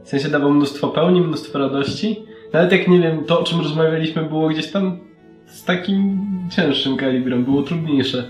W 0.05 0.09
sensie 0.09 0.29
dawał 0.29 0.51
mnóstwo 0.51 0.89
pełni, 0.89 1.21
mnóstwo 1.21 1.59
radości. 1.59 2.23
Nawet 2.53 2.73
jak 2.73 2.89
nie 2.89 3.01
wiem, 3.01 3.25
to 3.25 3.41
o 3.41 3.45
czym 3.45 3.61
rozmawialiśmy 3.61 4.23
było 4.23 4.49
gdzieś 4.49 4.71
tam 4.73 4.99
z 5.47 5.65
takim 5.65 6.19
cięższym 6.51 6.97
kalibrem, 6.97 7.45
było 7.45 7.63
trudniejsze. 7.63 8.25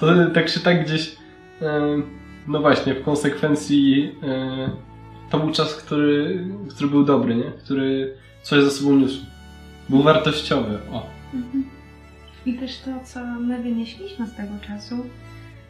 To 0.00 0.06
tak 0.34 0.46
czy 0.46 0.60
tak 0.60 0.84
gdzieś, 0.84 1.16
e, 1.62 1.80
no 2.48 2.60
właśnie, 2.60 2.94
w 2.94 3.02
konsekwencji 3.04 4.12
e, 4.22 4.70
to 5.30 5.38
był 5.38 5.50
czas, 5.52 5.74
który, 5.76 6.44
który 6.70 6.90
był 6.90 7.04
dobry, 7.04 7.34
nie? 7.34 7.52
Który 7.64 8.14
coś 8.42 8.64
za 8.64 8.70
sobą 8.70 8.96
niósł. 8.96 9.33
Był 9.88 10.02
wartościowy, 10.02 10.78
o. 10.92 11.06
Mhm. 11.34 11.64
I 12.46 12.54
też 12.54 12.78
to, 12.78 12.90
co 13.04 13.24
my 13.24 13.62
wynieśliśmy 13.62 14.26
z 14.26 14.34
tego 14.36 14.52
czasu, 14.66 15.06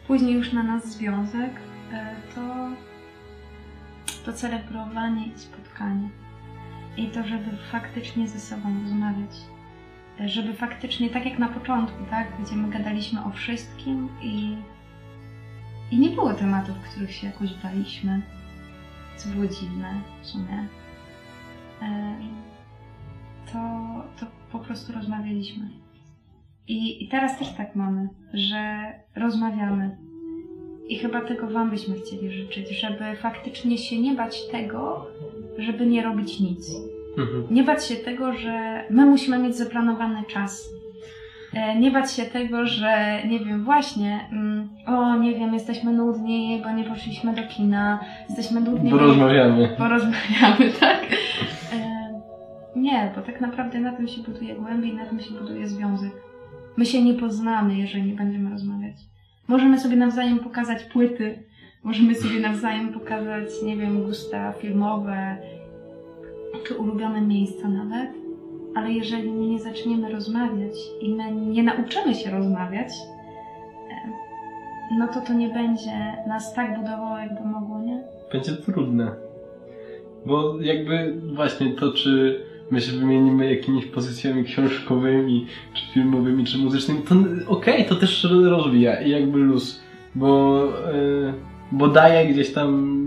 później 0.07 0.33
już 0.33 0.53
na 0.53 0.63
nas 0.63 0.85
związek, 0.93 1.51
e, 1.93 2.15
to, 2.35 2.69
to 4.25 4.33
celebrowanie 4.33 5.27
i 5.27 5.39
spotkanie. 5.39 6.09
I 6.97 7.07
to, 7.07 7.27
żeby 7.27 7.57
faktycznie 7.71 8.27
ze 8.27 8.39
sobą 8.39 8.81
rozmawiać. 8.83 9.31
E, 10.19 10.29
Żeby 10.29 10.53
faktycznie, 10.53 11.09
tak 11.09 11.25
jak 11.25 11.39
na 11.39 11.47
początku, 11.49 11.97
tak, 12.09 12.27
gdzie 12.43 12.55
my 12.55 12.69
gadaliśmy 12.69 13.23
o 13.25 13.29
wszystkim 13.29 14.09
i, 14.21 14.57
i 15.91 15.97
nie 15.99 16.09
było 16.09 16.33
tematów, 16.33 16.77
których 16.79 17.11
się 17.11 17.27
jakoś 17.27 17.53
baliśmy, 17.53 18.21
co 19.17 19.29
było 19.29 19.47
dziwne 19.47 20.01
w 20.21 20.27
sumie. 20.27 20.67
E, 21.81 22.15
To, 23.53 23.59
to 24.19 24.25
po 24.51 24.59
prostu 24.59 24.93
rozmawialiśmy. 24.93 25.65
I, 26.67 27.03
I 27.03 27.07
teraz 27.07 27.39
też 27.39 27.53
tak 27.57 27.75
mamy, 27.75 28.09
że 28.33 28.85
rozmawiamy. 29.15 29.97
I 30.89 30.97
chyba 30.97 31.21
tego 31.21 31.47
Wam 31.47 31.69
byśmy 31.69 31.95
chcieli 31.95 32.31
życzyć, 32.31 32.69
żeby 32.79 33.15
faktycznie 33.15 33.77
się 33.77 34.01
nie 34.01 34.13
bać 34.13 34.47
tego, 34.51 35.05
żeby 35.57 35.85
nie 35.85 36.03
robić 36.03 36.39
nic. 36.39 36.71
Mhm. 37.17 37.43
Nie 37.51 37.63
bać 37.63 37.85
się 37.87 37.95
tego, 37.95 38.33
że 38.33 38.83
my 38.89 39.05
musimy 39.05 39.39
mieć 39.39 39.55
zaplanowany 39.55 40.23
czas. 40.27 40.69
E, 41.53 41.79
Nie 41.79 41.91
bać 41.91 42.11
się 42.13 42.23
tego, 42.25 42.65
że 42.65 43.21
nie 43.27 43.39
wiem, 43.39 43.63
właśnie, 43.63 44.27
mm, 44.31 44.69
o 44.87 45.15
nie 45.17 45.35
wiem, 45.35 45.53
jesteśmy 45.53 45.93
nudni, 45.93 46.61
bo 46.63 46.71
nie 46.71 46.83
poszliśmy 46.83 47.33
do 47.33 47.43
kina, 47.43 47.99
jesteśmy 48.29 48.61
nudni, 48.61 48.89
Bo 48.91 48.95
nie- 48.97 49.01
rozmawiamy. 49.03 49.75
porozmawiamy, 49.77 50.71
tak? 50.79 51.01
Nie, 52.85 53.11
bo 53.15 53.21
tak 53.21 53.41
naprawdę 53.41 53.79
na 53.79 53.91
tym 53.91 54.07
się 54.07 54.21
buduje 54.21 54.55
głębiej, 54.55 54.93
na 54.93 55.05
tym 55.05 55.19
się 55.19 55.33
buduje 55.33 55.67
związek. 55.67 56.11
My 56.77 56.85
się 56.85 57.03
nie 57.03 57.13
poznamy, 57.13 57.75
jeżeli 57.75 58.03
nie 58.03 58.13
będziemy 58.13 58.49
rozmawiać. 58.49 58.95
Możemy 59.47 59.79
sobie 59.79 59.95
nawzajem 59.95 60.39
pokazać 60.39 60.83
płyty, 60.83 61.43
możemy 61.83 62.15
sobie 62.15 62.39
nawzajem 62.39 62.93
pokazać, 62.93 63.49
nie 63.63 63.77
wiem, 63.77 64.03
gusta 64.03 64.53
filmowe, 64.53 65.37
czy 66.67 66.75
ulubione 66.75 67.21
miejsca 67.21 67.67
nawet, 67.67 68.09
ale 68.75 68.91
jeżeli 68.91 69.31
nie 69.31 69.59
zaczniemy 69.59 70.11
rozmawiać 70.11 70.73
i 71.01 71.15
my 71.15 71.31
nie 71.31 71.63
nauczymy 71.63 72.15
się 72.15 72.31
rozmawiać, 72.31 72.93
no 74.97 75.07
to 75.07 75.21
to 75.21 75.33
nie 75.33 75.49
będzie 75.49 76.17
nas 76.27 76.53
tak 76.53 76.79
budowało, 76.79 77.17
jakby 77.17 77.49
mogło, 77.49 77.79
nie? 77.81 78.03
Będzie 78.31 78.51
trudne. 78.51 79.11
Bo 80.25 80.61
jakby 80.61 81.21
właśnie 81.33 81.71
to, 81.71 81.93
czy 81.93 82.44
my 82.71 82.81
się 82.81 82.91
wymienimy 82.91 83.55
jakimiś 83.55 83.85
pozycjami 83.85 84.43
książkowymi, 84.43 85.47
czy 85.73 85.93
filmowymi, 85.93 86.45
czy 86.45 86.57
muzycznymi, 86.57 87.01
to 87.01 87.15
okej, 87.47 87.85
to 87.85 87.95
też 87.95 88.27
rozwija 88.43 89.01
i 89.01 89.09
jakby 89.09 89.37
luz, 89.37 89.81
bo, 90.15 90.63
e, 90.93 91.33
bo 91.71 91.87
daje 91.87 92.33
gdzieś 92.33 92.53
tam 92.53 93.05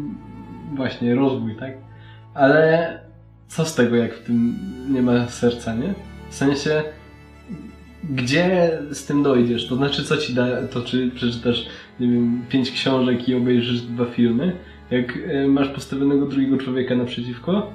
właśnie 0.75 1.15
rozwój, 1.15 1.55
tak? 1.55 1.73
Ale 2.35 2.99
co 3.49 3.65
z 3.65 3.75
tego, 3.75 3.97
jak 3.97 4.15
w 4.15 4.25
tym 4.25 4.55
nie 4.91 5.03
ma 5.03 5.27
serca, 5.27 5.75
nie? 5.75 5.95
W 6.31 6.35
sensie, 6.35 6.83
gdzie 8.11 8.79
z 8.91 9.07
tym 9.07 9.23
dojdziesz? 9.23 9.69
To 9.69 9.77
znaczy, 9.77 10.05
co 10.05 10.17
ci 10.17 10.35
da 10.35 10.67
to, 10.67 10.83
czy 10.83 11.11
przeczytasz, 11.15 11.67
nie 12.01 12.09
wiem, 12.09 12.43
pięć 12.49 12.71
książek 12.71 13.29
i 13.29 13.35
obejrzysz 13.35 13.81
dwa 13.81 14.05
filmy? 14.05 14.57
Jak 14.91 15.19
e, 15.29 15.47
masz 15.49 15.69
postawionego 15.69 16.27
drugiego 16.27 16.57
człowieka 16.57 16.95
naprzeciwko 16.95 17.71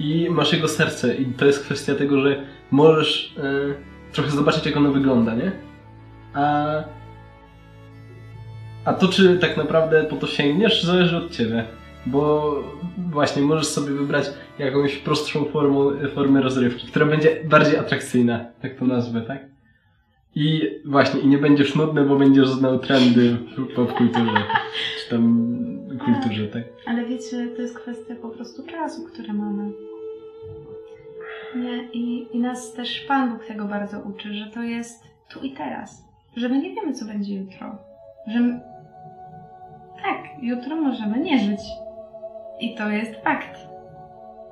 i 0.00 0.30
masz 0.30 0.52
jego 0.52 0.68
serce 0.68 1.14
i 1.14 1.26
to 1.26 1.46
jest 1.46 1.64
kwestia 1.64 1.94
tego, 1.94 2.20
że 2.20 2.42
możesz 2.70 3.34
e, 3.38 4.12
trochę 4.12 4.30
zobaczyć, 4.30 4.66
jak 4.66 4.76
ono 4.76 4.92
wygląda, 4.92 5.34
nie? 5.34 5.52
A, 6.34 6.74
a 8.84 8.92
to, 8.92 9.08
czy 9.08 9.38
tak 9.38 9.56
naprawdę 9.56 10.04
po 10.04 10.16
to 10.16 10.26
sięgniesz, 10.26 10.84
zależy 10.84 11.16
od 11.16 11.30
ciebie. 11.30 11.64
Bo 12.06 12.54
właśnie 13.10 13.42
możesz 13.42 13.66
sobie 13.66 13.92
wybrać 13.92 14.30
jakąś 14.58 14.96
prostszą 14.96 15.44
formą, 15.44 15.90
formę 16.14 16.42
rozrywki, 16.42 16.86
która 16.86 17.06
będzie 17.06 17.44
bardziej 17.44 17.76
atrakcyjna, 17.76 18.44
tak 18.62 18.74
to 18.74 18.84
nazwę, 18.84 19.20
tak? 19.20 19.38
I 20.34 20.62
właśnie, 20.84 21.20
i 21.20 21.26
nie 21.26 21.38
będziesz 21.38 21.74
nudny, 21.74 22.04
bo 22.04 22.16
będziesz 22.16 22.48
znał 22.48 22.78
trendy 22.78 23.36
w 23.56 23.74
popkulturze, 23.74 24.44
czy 24.98 25.10
tam 25.10 25.50
kulturze, 26.04 26.46
tak? 26.48 26.64
Ale 26.86 27.04
wiecie, 27.06 27.48
to 27.56 27.62
jest 27.62 27.78
kwestia 27.78 28.14
po 28.22 28.28
prostu 28.28 28.66
czasu, 28.66 29.04
który 29.04 29.32
mamy. 29.32 29.89
Nie? 31.56 31.82
I, 31.92 32.28
I 32.36 32.40
nas 32.40 32.72
też 32.72 33.00
Pan 33.00 33.30
Bóg 33.30 33.44
tego 33.46 33.64
bardzo 33.64 34.00
uczy, 34.00 34.34
że 34.34 34.50
to 34.50 34.62
jest 34.62 35.04
tu 35.30 35.40
i 35.40 35.52
teraz. 35.52 36.04
Że 36.36 36.48
my 36.48 36.58
nie 36.62 36.74
wiemy, 36.74 36.92
co 36.94 37.04
będzie 37.04 37.34
jutro. 37.34 37.76
Że 38.26 38.38
m- 38.38 38.60
tak, 40.02 40.42
jutro 40.42 40.76
możemy 40.76 41.18
nie 41.20 41.38
żyć. 41.38 41.60
I 42.60 42.74
to 42.74 42.88
jest 42.88 43.14
fakt. 43.24 43.56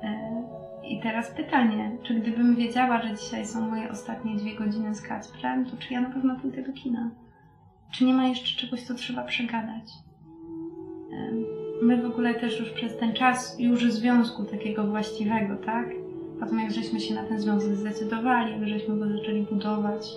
E, 0.03 0.43
I 0.83 0.99
teraz 1.01 1.31
pytanie, 1.31 1.91
czy 2.03 2.13
gdybym 2.13 2.55
wiedziała, 2.55 3.01
że 3.01 3.15
dzisiaj 3.15 3.45
są 3.45 3.69
moje 3.69 3.89
ostatnie 3.91 4.35
dwie 4.35 4.55
godziny 4.55 4.95
z 4.95 5.01
Kacprem, 5.01 5.65
to 5.65 5.77
czy 5.77 5.93
ja 5.93 6.01
na 6.01 6.09
pewno 6.09 6.35
pójdę 6.39 6.61
do 6.63 6.73
kina? 6.73 7.09
Czy 7.91 8.05
nie 8.05 8.13
ma 8.13 8.27
jeszcze 8.27 8.61
czegoś, 8.61 8.81
co 8.83 8.93
trzeba 8.93 9.23
przegadać? 9.23 9.85
Em, 11.13 11.45
My 11.81 12.01
w 12.01 12.05
ogóle 12.05 12.33
też 12.35 12.59
już 12.59 12.69
przez 12.69 12.97
ten 12.97 13.13
czas 13.13 13.59
już 13.59 13.91
związku 13.93 14.43
takiego 14.45 14.83
właściwego, 14.87 15.55
tak? 15.55 15.87
Potem 16.39 16.59
jak 16.59 16.71
żeśmy 16.71 16.99
się 16.99 17.13
na 17.13 17.23
ten 17.23 17.39
związek 17.39 17.75
zdecydowali, 17.75 18.51
jak 18.51 18.67
żeśmy 18.67 18.97
go 18.97 19.07
zaczęli 19.07 19.41
budować, 19.41 20.07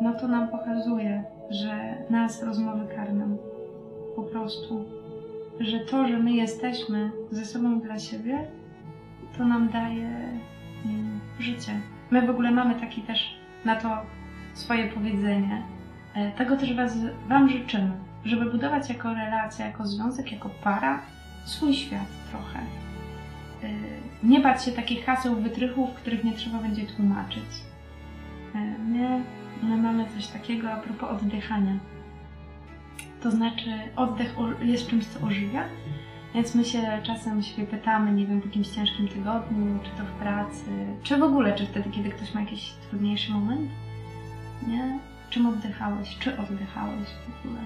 no 0.00 0.12
to 0.12 0.28
nam 0.28 0.48
pokazuje, 0.48 1.24
że 1.50 1.94
nas 2.10 2.42
rozmowy 2.42 2.86
karmią. 2.96 3.36
Po 4.16 4.22
prostu. 4.22 4.84
Że 5.60 5.80
to, 5.80 6.08
że 6.08 6.18
my 6.18 6.32
jesteśmy 6.32 7.10
ze 7.30 7.44
sobą 7.44 7.80
dla 7.80 7.98
siebie, 7.98 8.44
to 9.38 9.44
nam 9.44 9.68
daje 9.68 10.08
mm, 10.84 11.20
życie. 11.40 11.80
My 12.10 12.26
w 12.26 12.30
ogóle 12.30 12.50
mamy 12.50 12.80
taki 12.80 13.02
też 13.02 13.36
na 13.64 13.76
to 13.76 13.88
swoje 14.54 14.88
powiedzenie. 14.88 15.62
E, 16.14 16.32
Tego 16.32 16.56
też 16.56 16.76
was, 16.76 16.98
Wam 17.28 17.48
życzymy, 17.48 17.92
żeby 18.24 18.50
budować 18.50 18.88
jako 18.88 19.14
relacja, 19.14 19.66
jako 19.66 19.86
związek, 19.86 20.32
jako 20.32 20.50
para 20.64 21.02
swój 21.46 21.74
świat 21.74 22.06
trochę. 22.30 22.58
E, 23.62 23.68
Nie 24.22 24.40
bać 24.40 24.64
się 24.64 24.72
takich 24.72 25.04
haseł, 25.04 25.36
wytrychów, 25.36 25.94
których 25.94 26.24
nie 26.24 26.32
trzeba 26.32 26.58
będzie 26.58 26.86
tłumaczyć. 26.86 27.44
E, 28.54 28.58
My, 28.78 29.22
my 29.62 29.76
mamy 29.76 30.06
coś 30.16 30.26
takiego 30.26 30.72
a 30.72 30.76
propos 30.76 31.10
oddychania. 31.10 31.72
To 33.22 33.30
znaczy, 33.30 33.70
oddech 33.96 34.34
jest 34.62 34.86
czymś, 34.88 35.06
co 35.06 35.26
ożywia, 35.26 35.64
więc 36.34 36.54
my 36.54 36.64
się 36.64 37.00
czasem 37.02 37.42
siebie 37.42 37.66
pytamy, 37.66 38.12
nie 38.12 38.26
wiem, 38.26 38.40
w 38.40 38.44
jakimś 38.44 38.68
ciężkim 38.68 39.08
tygodniu, 39.08 39.78
czy 39.84 39.90
to 39.90 40.04
w 40.04 40.10
pracy, 40.20 40.64
czy 41.02 41.16
w 41.16 41.22
ogóle, 41.22 41.54
czy 41.54 41.66
wtedy, 41.66 41.90
kiedy 41.90 42.10
ktoś 42.10 42.34
ma 42.34 42.40
jakiś 42.40 42.72
trudniejszy 42.90 43.32
moment, 43.32 43.70
nie? 44.68 44.98
Czym 45.30 45.46
oddychałeś? 45.46 46.18
Czy 46.18 46.38
oddychałeś 46.38 47.08
w 47.08 47.46
ogóle? 47.46 47.60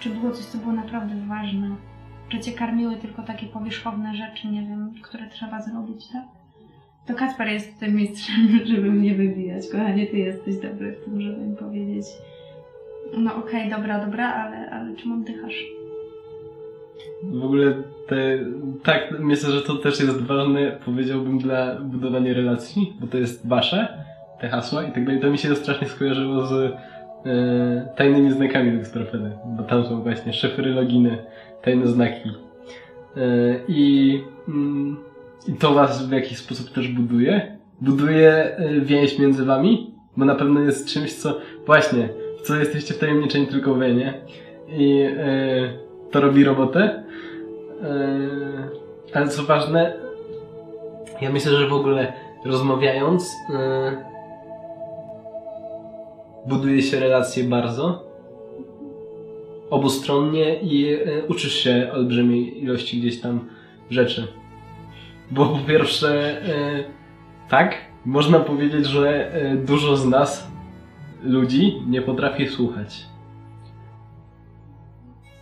Czy 0.00 0.10
było 0.10 0.30
coś, 0.30 0.44
co 0.44 0.58
było 0.58 0.72
naprawdę 0.72 1.26
ważne? 1.26 1.76
Czy 2.32 2.40
cię 2.40 2.52
karmiły 2.52 2.96
tylko 2.96 3.22
takie 3.22 3.46
powierzchowne 3.46 4.14
rzeczy, 4.14 4.48
nie 4.48 4.62
wiem, 4.62 4.92
które 5.02 5.28
trzeba 5.28 5.62
zrobić, 5.62 6.08
tak? 6.12 6.24
To 7.06 7.14
Kacper 7.14 7.48
jest 7.48 7.80
tym 7.80 7.94
mistrzem, 7.94 8.48
żeby 8.74 8.90
mnie 8.90 9.14
wybijać. 9.14 9.64
Kochanie, 9.72 10.06
ty 10.06 10.18
jesteś 10.18 10.56
dobry 10.56 10.92
w 10.92 11.04
tym, 11.04 11.20
żeby 11.20 11.38
mi 11.38 11.56
powiedzieć 11.56 12.06
no 13.18 13.36
okej, 13.36 13.70
dobra, 13.70 14.04
dobra, 14.04 14.32
ale, 14.32 14.70
ale 14.70 14.96
czym 14.96 15.12
oddychasz? 15.12 15.64
W 17.22 17.44
ogóle 17.44 17.74
te, 18.08 18.38
tak, 18.82 19.14
myślę, 19.18 19.50
że 19.50 19.62
to 19.62 19.74
też 19.74 20.00
jest 20.00 20.22
ważne, 20.22 20.78
powiedziałbym, 20.84 21.38
dla 21.38 21.74
budowania 21.74 22.34
relacji, 22.34 22.92
bo 23.00 23.06
to 23.06 23.18
jest 23.18 23.48
wasze, 23.48 24.04
te 24.40 24.48
hasła 24.48 24.82
i 24.82 24.92
tak 24.92 25.04
dalej. 25.04 25.20
To 25.20 25.30
mi 25.30 25.38
się 25.38 25.56
strasznie 25.56 25.88
skojarzyło 25.88 26.46
z 26.46 26.52
e, 26.52 26.72
tajnymi 27.96 28.32
znakami 28.32 28.72
Dextrofedy, 28.72 29.30
bo 29.56 29.62
tam 29.62 29.84
są 29.84 30.02
właśnie 30.02 30.32
szyfry, 30.32 30.70
loginy, 30.70 31.18
tajne 31.64 31.86
znaki. 31.86 32.28
E, 33.16 33.20
i, 33.68 34.20
mm, 34.48 34.96
I 35.48 35.52
to 35.52 35.74
was 35.74 36.08
w 36.08 36.12
jakiś 36.12 36.38
sposób 36.38 36.70
też 36.70 36.88
buduje. 36.88 37.58
Buduje 37.80 38.56
e, 38.56 38.80
więź 38.80 39.18
między 39.18 39.44
wami, 39.44 39.94
bo 40.16 40.24
na 40.24 40.34
pewno 40.34 40.60
jest 40.60 40.88
czymś, 40.88 41.14
co 41.14 41.38
właśnie, 41.66 42.08
w 42.38 42.46
co 42.46 42.56
jesteście 42.56 42.94
wtajemniczeni 42.94 43.46
tylko 43.46 43.74
wy, 43.74 43.94
nie? 43.94 44.14
i 44.68 45.08
e, 45.18 45.72
to 46.10 46.20
robi 46.20 46.44
robotę. 46.44 47.04
E, 47.82 48.18
ale 49.14 49.28
co 49.28 49.42
ważne, 49.42 49.92
ja 51.20 51.32
myślę, 51.32 51.52
że 51.52 51.68
w 51.68 51.72
ogóle 51.72 52.12
rozmawiając 52.44 53.30
e, 53.54 53.96
buduje 56.46 56.82
się 56.82 57.00
relacje 57.00 57.44
bardzo 57.44 58.11
obustronnie 59.72 60.60
i 60.60 60.94
e, 60.94 61.24
uczysz 61.28 61.54
się 61.54 61.90
olbrzymiej 61.92 62.62
ilości 62.62 63.00
gdzieś 63.00 63.20
tam 63.20 63.48
rzeczy. 63.90 64.28
Bo 65.30 65.46
po 65.46 65.58
pierwsze, 65.58 66.42
e, 66.42 66.84
tak, 67.48 67.74
można 68.04 68.40
powiedzieć, 68.40 68.86
że 68.86 69.34
e, 69.34 69.56
dużo 69.56 69.96
z 69.96 70.06
nas, 70.06 70.50
ludzi, 71.22 71.82
nie 71.86 72.02
potrafi 72.02 72.48
słuchać. 72.48 73.06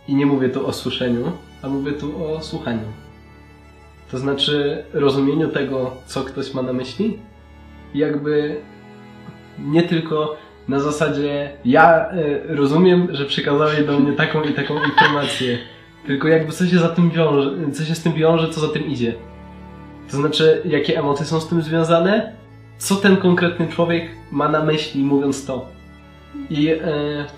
I 0.07 0.15
nie 0.15 0.25
mówię 0.25 0.49
tu 0.49 0.67
o 0.67 0.73
słyszeniu, 0.73 1.31
a 1.61 1.69
mówię 1.69 1.91
tu 1.91 2.25
o 2.25 2.41
słuchaniu. 2.41 2.87
To 4.11 4.17
znaczy 4.17 4.83
rozumieniu 4.93 5.47
tego, 5.47 5.91
co 6.05 6.23
ktoś 6.23 6.53
ma 6.53 6.61
na 6.61 6.73
myśli, 6.73 7.17
jakby 7.93 8.61
nie 9.59 9.83
tylko 9.83 10.37
na 10.67 10.79
zasadzie 10.79 11.51
ja 11.65 12.13
y, 12.13 12.41
rozumiem, 12.55 13.07
że 13.11 13.25
przekazałeś 13.25 13.83
do 13.83 13.99
mnie 13.99 14.13
taką 14.13 14.43
i 14.43 14.53
taką 14.53 14.73
informację, 14.83 15.57
tylko 16.07 16.27
jakby 16.27 16.51
co 16.51 16.67
się 16.67 16.79
za 16.79 16.89
tym 16.89 17.09
wiąże, 17.09 17.51
co 17.73 17.83
się 17.83 17.95
z 17.95 18.03
tym 18.03 18.13
wiąże, 18.13 18.49
co 18.49 18.61
za 18.61 18.67
tym 18.67 18.85
idzie. 18.85 19.13
To 20.11 20.17
znaczy, 20.17 20.61
jakie 20.65 20.99
emocje 20.99 21.25
są 21.25 21.39
z 21.39 21.47
tym 21.47 21.61
związane, 21.61 22.31
co 22.77 22.95
ten 22.95 23.17
konkretny 23.17 23.67
człowiek 23.67 24.09
ma 24.31 24.49
na 24.49 24.63
myśli 24.63 25.03
mówiąc 25.03 25.45
to. 25.45 25.65
I 26.49 26.69
y, 26.69 26.79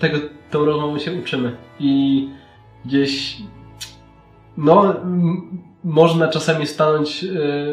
tego 0.00 0.18
tą 0.50 0.64
rozmową 0.64 0.98
się 0.98 1.12
uczymy. 1.12 1.56
I 1.80 2.28
gdzieś 2.84 3.36
no, 4.56 4.94
można 5.84 6.28
czasami 6.28 6.66
stanąć 6.66 7.24
y, 7.24 7.28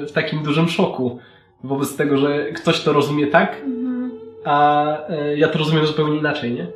w 0.08 0.12
takim 0.14 0.44
dużym 0.44 0.70
szoku 0.70 1.20
wobec 1.64 1.96
tego, 1.96 2.18
że 2.18 2.46
ktoś 2.46 2.82
to 2.82 2.94
rozumie 2.94 3.28
tak. 3.28 3.58
A 4.46 4.88
e, 5.10 5.38
ja 5.38 5.48
to 5.48 5.60
rozumiem 5.60 5.86
zupełnie 5.86 6.18
inaczej, 6.18 6.54
nie? 6.54 6.68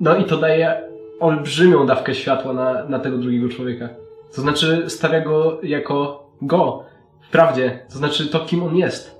No 0.00 0.16
i 0.16 0.24
to 0.24 0.36
daje 0.36 0.82
olbrzymią 1.20 1.86
dawkę 1.86 2.14
światła 2.14 2.52
na, 2.52 2.84
na 2.84 2.98
tego 2.98 3.18
drugiego 3.18 3.48
człowieka. 3.48 3.88
To 4.34 4.40
znaczy 4.40 4.90
stawia 4.90 5.20
go 5.20 5.58
jako 5.62 6.28
go, 6.42 6.84
wprawdzie, 7.20 7.78
to 7.92 7.98
znaczy 7.98 8.26
to, 8.26 8.40
kim 8.40 8.62
on 8.62 8.76
jest. 8.76 9.18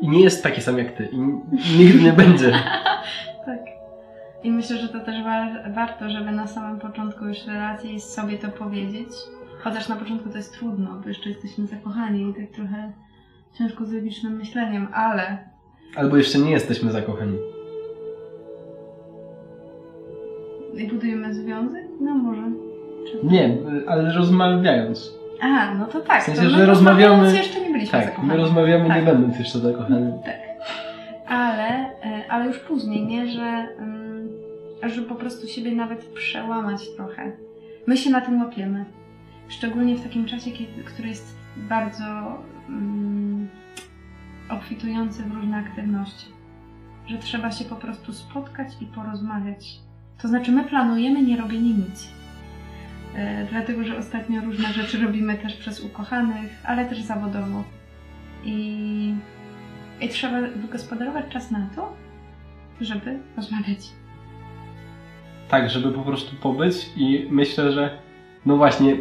I 0.00 0.08
nie 0.08 0.20
jest 0.20 0.42
taki 0.42 0.60
sam 0.60 0.78
jak 0.78 0.92
ty. 0.92 1.08
I 1.12 1.18
nigdy 1.78 2.02
nie 2.02 2.12
będzie. 2.12 2.52
Tak. 3.46 3.60
I 4.42 4.52
myślę, 4.52 4.76
że 4.76 4.88
to 4.88 5.00
też 5.00 5.24
wa- 5.24 5.72
warto, 5.74 6.10
żeby 6.10 6.30
na 6.30 6.46
samym 6.46 6.80
początku 6.80 7.24
już 7.24 7.46
relacji 7.46 8.00
sobie 8.00 8.38
to 8.38 8.48
powiedzieć. 8.48 9.08
Chociaż 9.60 9.88
na 9.88 9.96
początku 9.96 10.30
to 10.30 10.36
jest 10.36 10.58
trudno, 10.58 11.00
bo 11.02 11.08
jeszcze 11.08 11.28
jesteśmy 11.28 11.66
zakochani 11.66 12.30
i 12.30 12.34
tak 12.34 12.56
trochę 12.56 12.92
ciężko 13.58 13.84
z 13.84 13.92
logicznym 13.92 14.36
myśleniem, 14.36 14.88
ale 14.94 15.48
Albo 15.96 16.16
jeszcze 16.16 16.38
nie 16.38 16.50
jesteśmy 16.50 16.90
zakochani. 16.92 17.38
i 20.76 20.86
budujemy 20.86 21.34
związek? 21.34 21.84
No 22.00 22.14
może. 22.14 22.42
Czy... 23.06 23.26
Nie, 23.26 23.56
ale 23.86 24.12
rozmawiając. 24.12 25.18
A, 25.40 25.74
no 25.74 25.86
to 25.86 26.00
tak. 26.00 26.22
W 26.22 26.24
sensie, 26.24 26.42
to 26.42 26.50
że 26.50 26.58
my 26.58 26.66
rozmawiamy- 26.66 27.34
jeszcze 27.34 27.60
nie 27.60 27.70
byliśmy 27.70 27.92
Tak, 27.92 28.04
zakochani. 28.04 28.28
my 28.28 28.36
rozmawiamy 28.36 28.88
Tak. 28.88 28.96
nie 28.96 29.02
będąc 29.12 29.38
jeszcze 29.38 29.58
zakochani. 29.58 30.12
Tak. 30.24 30.34
Ale, 31.28 31.68
e, 32.02 32.22
ale 32.28 32.46
już 32.46 32.58
później, 32.58 33.06
nie? 33.06 33.28
Że, 33.28 33.66
mm, 33.78 34.28
że 34.82 35.02
po 35.02 35.14
prostu 35.14 35.46
siebie 35.46 35.72
nawet 35.72 36.04
przełamać 36.04 36.90
trochę. 36.96 37.32
My 37.86 37.96
się 37.96 38.10
na 38.10 38.20
tym 38.20 38.40
łapiemy. 38.40 38.84
Szczególnie 39.48 39.96
w 39.96 40.02
takim 40.02 40.24
czasie, 40.26 40.50
kiedy, 40.50 40.82
który 40.84 41.08
jest 41.08 41.36
bardzo 41.56 42.04
mm, 42.68 43.27
obfitujący 44.50 45.22
w 45.22 45.34
różne 45.34 45.56
aktywności. 45.56 46.26
Że 47.06 47.18
trzeba 47.18 47.52
się 47.52 47.64
po 47.64 47.76
prostu 47.76 48.12
spotkać 48.12 48.68
i 48.80 48.86
porozmawiać. 48.86 49.78
To 50.22 50.28
znaczy, 50.28 50.52
my 50.52 50.64
planujemy 50.64 51.22
nie 51.22 51.36
robienie 51.36 51.74
nic. 51.74 52.08
E, 53.14 53.46
dlatego, 53.50 53.84
że 53.84 53.98
ostatnio 53.98 54.40
różne 54.40 54.72
rzeczy 54.72 54.98
robimy 54.98 55.34
też 55.34 55.56
przez 55.56 55.80
ukochanych, 55.80 56.60
ale 56.64 56.84
też 56.84 57.02
zawodowo. 57.02 57.64
I 58.44 59.14
i 60.00 60.08
trzeba 60.08 60.40
wygospodarować 60.40 61.24
czas 61.28 61.50
na 61.50 61.66
to, 61.76 61.92
żeby 62.80 63.18
rozmawiać. 63.36 63.78
Tak, 65.48 65.70
żeby 65.70 65.92
po 65.92 66.02
prostu 66.02 66.36
pobyć 66.36 66.90
i 66.96 67.26
myślę, 67.30 67.72
że 67.72 67.98
no 68.46 68.56
właśnie, 68.56 68.96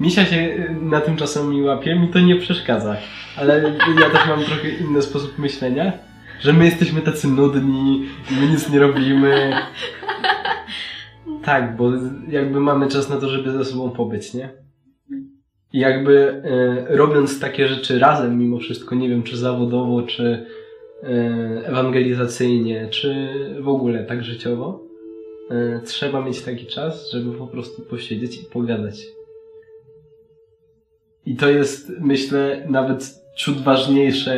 Misia 0.00 0.24
się 0.24 0.36
y, 0.36 0.76
na 0.82 1.00
tym 1.00 1.16
czasami 1.16 1.62
łapie, 1.62 1.94
mi 1.94 2.08
to 2.08 2.20
nie 2.20 2.36
przeszkadza, 2.36 2.96
ale 3.36 3.76
ja 4.00 4.10
też 4.10 4.28
mam 4.28 4.44
trochę 4.44 4.68
inny 4.68 5.02
sposób 5.02 5.38
myślenia, 5.38 5.92
że 6.40 6.52
my 6.52 6.64
jesteśmy 6.64 7.00
tacy 7.00 7.28
nudni, 7.28 8.06
my 8.40 8.46
nic 8.46 8.70
nie 8.70 8.78
robimy. 8.78 9.52
Tak, 11.42 11.76
bo 11.76 11.92
jakby 12.28 12.60
mamy 12.60 12.88
czas 12.88 13.08
na 13.08 13.16
to, 13.16 13.28
żeby 13.28 13.52
ze 13.52 13.64
sobą 13.64 13.90
pobyć, 13.90 14.34
nie? 14.34 14.48
I 15.72 15.78
jakby 15.78 16.42
e, 16.44 16.96
robiąc 16.96 17.40
takie 17.40 17.68
rzeczy 17.68 17.98
razem 17.98 18.38
mimo 18.38 18.58
wszystko, 18.58 18.94
nie 18.94 19.08
wiem, 19.08 19.22
czy 19.22 19.36
zawodowo, 19.36 20.02
czy 20.02 20.46
e, 21.02 21.06
ewangelizacyjnie, 21.66 22.88
czy 22.90 23.28
w 23.60 23.68
ogóle 23.68 24.04
tak 24.04 24.24
życiowo, 24.24 24.82
e, 25.50 25.80
trzeba 25.84 26.24
mieć 26.24 26.42
taki 26.42 26.66
czas, 26.66 27.10
żeby 27.10 27.32
po 27.38 27.46
prostu 27.46 27.82
posiedzieć 27.82 28.42
i 28.42 28.44
pogadać. 28.44 29.15
I 31.26 31.36
to 31.36 31.48
jest, 31.50 31.92
myślę, 32.00 32.62
nawet 32.68 33.20
ciut 33.34 33.60
ważniejsze, 33.62 34.32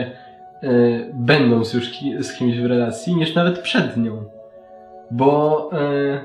e, 0.63 0.71
będąc 1.15 1.75
już 1.75 1.91
ki- 1.91 2.15
z 2.23 2.33
kimś 2.33 2.59
w 2.61 2.67
relacji, 2.67 3.17
niż 3.17 3.35
nawet 3.35 3.59
przed 3.59 3.97
nią. 3.97 4.25
Bo 5.11 5.71
e, 5.73 6.21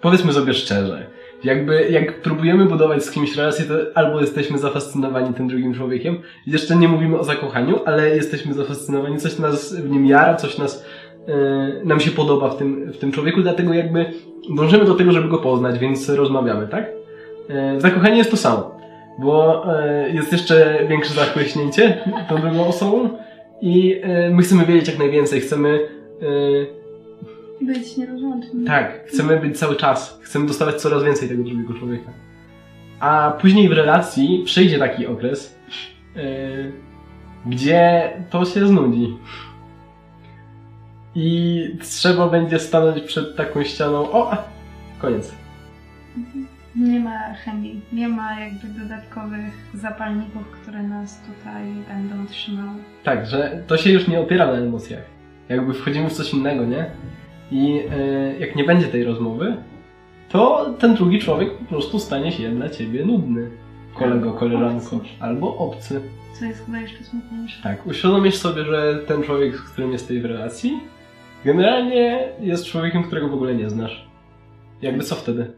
powiedzmy 0.00 0.32
sobie 0.32 0.54
szczerze, 0.54 1.06
jakby 1.44 1.88
jak 1.90 2.20
próbujemy 2.22 2.64
budować 2.64 3.04
z 3.04 3.10
kimś 3.10 3.36
relację, 3.36 3.64
to 3.64 3.74
albo 3.94 4.20
jesteśmy 4.20 4.58
zafascynowani 4.58 5.34
tym 5.34 5.48
drugim 5.48 5.74
człowiekiem, 5.74 6.18
jeszcze 6.46 6.76
nie 6.76 6.88
mówimy 6.88 7.18
o 7.18 7.24
zakochaniu, 7.24 7.78
ale 7.84 8.16
jesteśmy 8.16 8.54
zafascynowani, 8.54 9.16
coś 9.18 9.38
nas 9.38 9.74
w 9.74 9.90
nim 9.90 10.06
jara, 10.06 10.34
coś 10.34 10.58
nas, 10.58 10.86
e, 11.28 11.34
nam 11.84 12.00
się 12.00 12.10
podoba 12.10 12.48
w 12.50 12.56
tym, 12.56 12.92
w 12.92 12.98
tym 12.98 13.12
człowieku, 13.12 13.42
dlatego 13.42 13.74
jakby 13.74 14.06
dążymy 14.56 14.84
do 14.84 14.94
tego, 14.94 15.12
żeby 15.12 15.28
go 15.28 15.38
poznać, 15.38 15.78
więc 15.78 16.08
rozmawiamy, 16.08 16.68
tak? 16.68 16.95
E, 17.50 17.80
zakochanie 17.80 18.16
jest 18.16 18.30
to 18.30 18.36
samo, 18.36 18.76
bo 19.18 19.64
e, 19.78 20.10
jest 20.10 20.32
jeszcze 20.32 20.78
większe 20.88 21.14
zachłyśnięcie 21.14 21.98
tą 22.28 22.40
drugą 22.40 22.66
osobą 22.66 23.10
i 23.60 24.00
e, 24.02 24.30
my 24.30 24.42
chcemy 24.42 24.66
wiedzieć 24.66 24.88
jak 24.88 24.98
najwięcej, 24.98 25.40
chcemy 25.40 25.88
Być 27.60 27.96
nierozłącznym. 27.96 28.66
tak, 28.66 29.04
chcemy 29.06 29.36
być 29.40 29.58
cały 29.58 29.76
czas. 29.76 30.20
Chcemy 30.22 30.46
dostawać 30.46 30.74
coraz 30.74 31.04
więcej 31.04 31.28
tego 31.28 31.42
drugiego 31.42 31.74
człowieka. 31.74 32.10
A 33.00 33.38
później 33.40 33.68
w 33.68 33.72
relacji 33.72 34.42
przyjdzie 34.44 34.78
taki 34.78 35.06
okres, 35.06 35.58
gdzie 37.46 38.10
to 38.30 38.44
się 38.44 38.66
znudzi. 38.66 39.16
I 41.14 41.62
trzeba 41.82 42.28
będzie 42.28 42.58
stanąć 42.58 43.02
przed 43.02 43.36
taką 43.36 43.64
ścianą. 43.64 44.12
O! 44.12 44.36
Koniec. 45.00 45.34
Nie 46.76 47.00
ma 47.00 47.34
chemii, 47.34 47.80
nie 47.92 48.08
ma 48.08 48.40
jakby 48.40 48.68
dodatkowych 48.80 49.54
zapalników, 49.74 50.50
które 50.50 50.82
nas 50.82 51.20
tutaj 51.20 51.64
będą 51.88 52.26
trzymały. 52.26 52.78
Tak, 53.04 53.26
że 53.26 53.62
to 53.66 53.76
się 53.76 53.92
już 53.92 54.08
nie 54.08 54.20
opiera 54.20 54.46
na 54.46 54.52
emocjach. 54.52 55.02
Jakby 55.48 55.74
wchodzimy 55.74 56.10
w 56.10 56.12
coś 56.12 56.32
innego, 56.32 56.64
nie? 56.64 56.86
I 57.50 57.74
yy, 57.74 58.36
jak 58.38 58.56
nie 58.56 58.64
będzie 58.64 58.86
tej 58.86 59.04
rozmowy, 59.04 59.56
to 60.28 60.74
ten 60.78 60.94
drugi 60.94 61.18
człowiek 61.18 61.58
po 61.58 61.64
prostu 61.64 61.98
stanie 61.98 62.32
się 62.32 62.50
dla 62.50 62.68
ciebie 62.68 63.04
nudny. 63.04 63.50
Kolego, 63.94 64.32
koleżanko, 64.32 65.00
albo 65.20 65.56
obcy. 65.56 66.00
Co 66.38 66.44
jest 66.44 66.66
chyba 66.66 66.78
jeszcze 66.78 67.04
smutniejsze. 67.04 67.62
Tak, 67.62 67.86
uświadomisz 67.86 68.36
sobie, 68.36 68.64
że 68.64 68.98
ten 69.06 69.22
człowiek, 69.22 69.56
z 69.56 69.62
którym 69.62 69.92
jesteś 69.92 70.20
w 70.20 70.24
relacji, 70.24 70.80
generalnie 71.44 72.28
jest 72.40 72.66
człowiekiem, 72.66 73.02
którego 73.02 73.28
w 73.28 73.34
ogóle 73.34 73.54
nie 73.54 73.70
znasz. 73.70 74.08
Jakby 74.82 75.04
co 75.04 75.14
wtedy? 75.14 75.52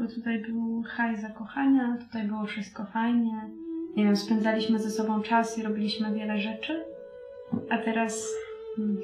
Bo 0.00 0.06
tutaj 0.08 0.38
był 0.38 0.82
haj 0.82 1.16
zakochania, 1.16 1.98
tutaj 2.06 2.22
było 2.28 2.44
wszystko 2.44 2.84
fajnie. 2.84 3.50
Nie 3.96 4.04
wiem, 4.04 4.16
spędzaliśmy 4.16 4.78
ze 4.78 4.90
sobą 4.90 5.22
czas 5.22 5.58
i 5.58 5.62
robiliśmy 5.62 6.14
wiele 6.14 6.38
rzeczy. 6.38 6.84
A 7.70 7.78
teraz. 7.78 8.28
mm, 8.78 8.96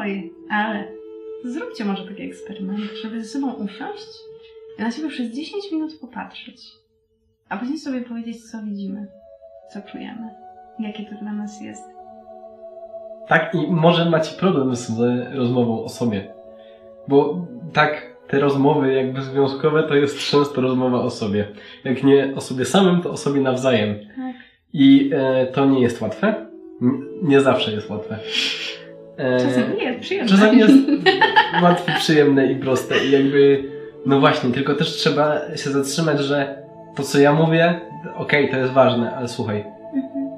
Oj, 0.00 0.32
ale 0.50 0.84
zróbcie 1.44 1.84
może 1.84 2.06
taki 2.08 2.22
eksperyment, 2.22 2.80
żeby 3.02 3.20
ze 3.24 3.28
sobą 3.28 3.52
usiąść 3.52 4.08
i 4.78 4.82
na 4.82 4.90
siebie 4.90 5.08
przez 5.08 5.30
10 5.30 5.72
minut 5.72 5.98
popatrzeć. 6.00 6.62
A 7.48 7.56
później 7.56 7.78
sobie 7.78 8.00
powiedzieć, 8.00 8.50
co 8.50 8.62
widzimy, 8.62 9.06
co 9.72 9.82
czujemy, 9.82 10.28
jakie 10.78 11.04
to 11.04 11.14
dla 11.14 11.32
nas 11.32 11.60
jest. 11.60 11.84
Tak, 13.28 13.54
i 13.54 13.70
może 13.70 14.10
macie 14.10 14.36
problem 14.38 14.76
z 14.76 14.90
rozmową 15.34 15.84
o 15.84 15.88
sobie. 15.88 16.34
Bo 17.08 17.46
tak, 17.72 18.11
te 18.32 18.40
rozmowy 18.40 18.92
jakby 18.92 19.22
związkowe 19.22 19.82
to 19.82 19.94
jest 19.94 20.18
często 20.18 20.60
rozmowa 20.60 21.00
o 21.00 21.10
sobie. 21.10 21.48
Jak 21.84 22.02
nie 22.02 22.32
o 22.36 22.40
sobie 22.40 22.64
samym, 22.64 23.00
to 23.00 23.10
o 23.10 23.16
sobie 23.16 23.40
nawzajem. 23.40 23.94
Tak. 24.16 24.36
I 24.72 25.10
e, 25.14 25.46
to 25.46 25.66
nie 25.66 25.80
jest 25.80 26.00
łatwe. 26.00 26.34
Nie 27.22 27.40
zawsze 27.40 27.72
jest 27.72 27.90
łatwe. 27.90 28.18
E, 29.16 29.38
Czasem 29.38 29.76
nie 29.76 29.84
jest 29.84 30.00
przyjemne. 30.00 30.30
Czasami 30.30 30.58
jest 30.58 30.74
łatwe, 31.62 31.92
przyjemne 31.98 32.52
i 32.52 32.56
proste. 32.56 33.04
I 33.06 33.10
jakby, 33.10 33.64
no 34.06 34.20
właśnie, 34.20 34.50
tylko 34.50 34.74
też 34.74 34.88
trzeba 34.88 35.56
się 35.56 35.70
zatrzymać, 35.70 36.20
że 36.20 36.62
to 36.96 37.02
co 37.02 37.18
ja 37.18 37.32
mówię, 37.32 37.80
okej, 38.16 38.50
to 38.50 38.56
jest 38.56 38.72
ważne, 38.72 39.16
ale 39.16 39.28
słuchaj. 39.28 39.64
Mhm. 39.94 40.28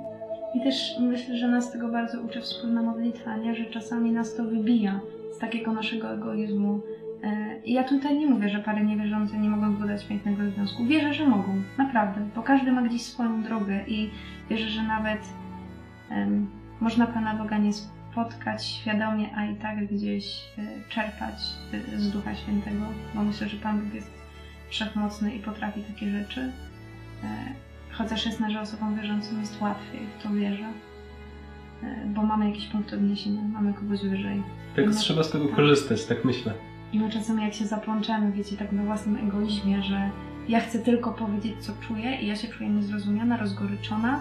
I 0.55 0.61
też 0.61 0.95
myślę, 1.01 1.37
że 1.37 1.49
nas 1.49 1.73
tego 1.73 1.89
bardzo 1.89 2.21
uczy 2.21 2.41
wspólna 2.41 2.83
modlitwa, 2.83 3.37
nie? 3.37 3.55
że 3.55 3.65
czasami 3.65 4.13
nas 4.13 4.35
to 4.35 4.45
wybija 4.45 5.01
z 5.33 5.39
takiego 5.39 5.73
naszego 5.73 6.11
egoizmu. 6.11 6.81
E, 7.23 7.61
ja 7.67 7.85
tutaj 7.85 8.19
nie 8.19 8.27
mówię, 8.27 8.49
że 8.49 8.59
pary 8.59 8.85
niewierzące 8.85 9.39
nie 9.39 9.49
mogą 9.49 9.73
zbudować 9.73 10.07
pięknego 10.07 10.51
związku. 10.51 10.85
Wierzę, 10.85 11.15
że 11.15 11.29
mogą, 11.29 11.63
naprawdę, 11.79 12.29
bo 12.35 12.43
każdy 12.43 12.73
ma 12.73 12.83
gdzieś 12.83 13.03
swoją 13.03 13.43
drogę 13.43 13.85
i 13.87 14.11
wierzę, 14.51 14.69
że 14.69 14.83
nawet 14.83 15.21
em, 16.11 16.47
można 16.81 17.07
Pana 17.07 17.35
Boga 17.35 17.59
nie 17.59 17.73
spotkać 17.73 18.67
świadomie, 18.67 19.37
a 19.37 19.45
i 19.45 19.57
tak 19.57 19.87
gdzieś 19.87 20.41
e, 20.59 20.63
czerpać 20.89 21.35
e, 21.95 21.99
z 21.99 22.11
Ducha 22.11 22.35
Świętego, 22.35 22.85
bo 23.15 23.23
myślę, 23.23 23.49
że 23.49 23.57
Pan 23.57 23.81
Bóg 23.81 23.95
jest 23.95 24.11
wszechmocny 24.69 25.35
i 25.35 25.39
potrafi 25.39 25.81
takie 25.81 26.11
rzeczy. 26.11 26.53
Chociaż 27.93 28.27
jasne, 28.27 28.51
że 28.51 28.61
osobom 28.61 28.97
wierzącym 28.97 29.41
jest 29.41 29.61
łatwiej, 29.61 30.01
w 30.19 30.23
to 30.23 30.31
wierzę. 30.31 30.65
Bo 32.07 32.23
mamy 32.23 32.47
jakiś 32.49 32.67
punkt 32.67 32.93
odniesienia, 32.93 33.43
mamy 33.43 33.75
kogoś 33.75 34.03
wyżej. 34.03 34.43
No, 34.87 34.93
trzeba 34.93 35.23
z 35.23 35.31
tego 35.31 35.47
tak. 35.47 35.57
korzystać, 35.57 36.05
tak 36.05 36.25
myślę. 36.25 36.55
I 36.95 36.99
my 36.99 37.11
czasami 37.11 37.43
jak 37.43 37.55
się 37.55 37.65
zaplączemy, 37.65 38.33
wiecie, 38.33 38.57
tak 38.57 38.75
we 38.75 38.85
własnym 38.85 39.29
egoizmie, 39.29 39.83
że 39.83 40.11
ja 40.49 40.61
chcę 40.61 40.79
tylko 40.79 41.13
powiedzieć, 41.13 41.55
co 41.59 41.73
czuję 41.81 42.21
i 42.21 42.27
ja 42.27 42.37
się 42.37 42.49
czuję 42.49 42.71
niezrozumiana, 42.71 43.37
rozgoryczona 43.37 44.21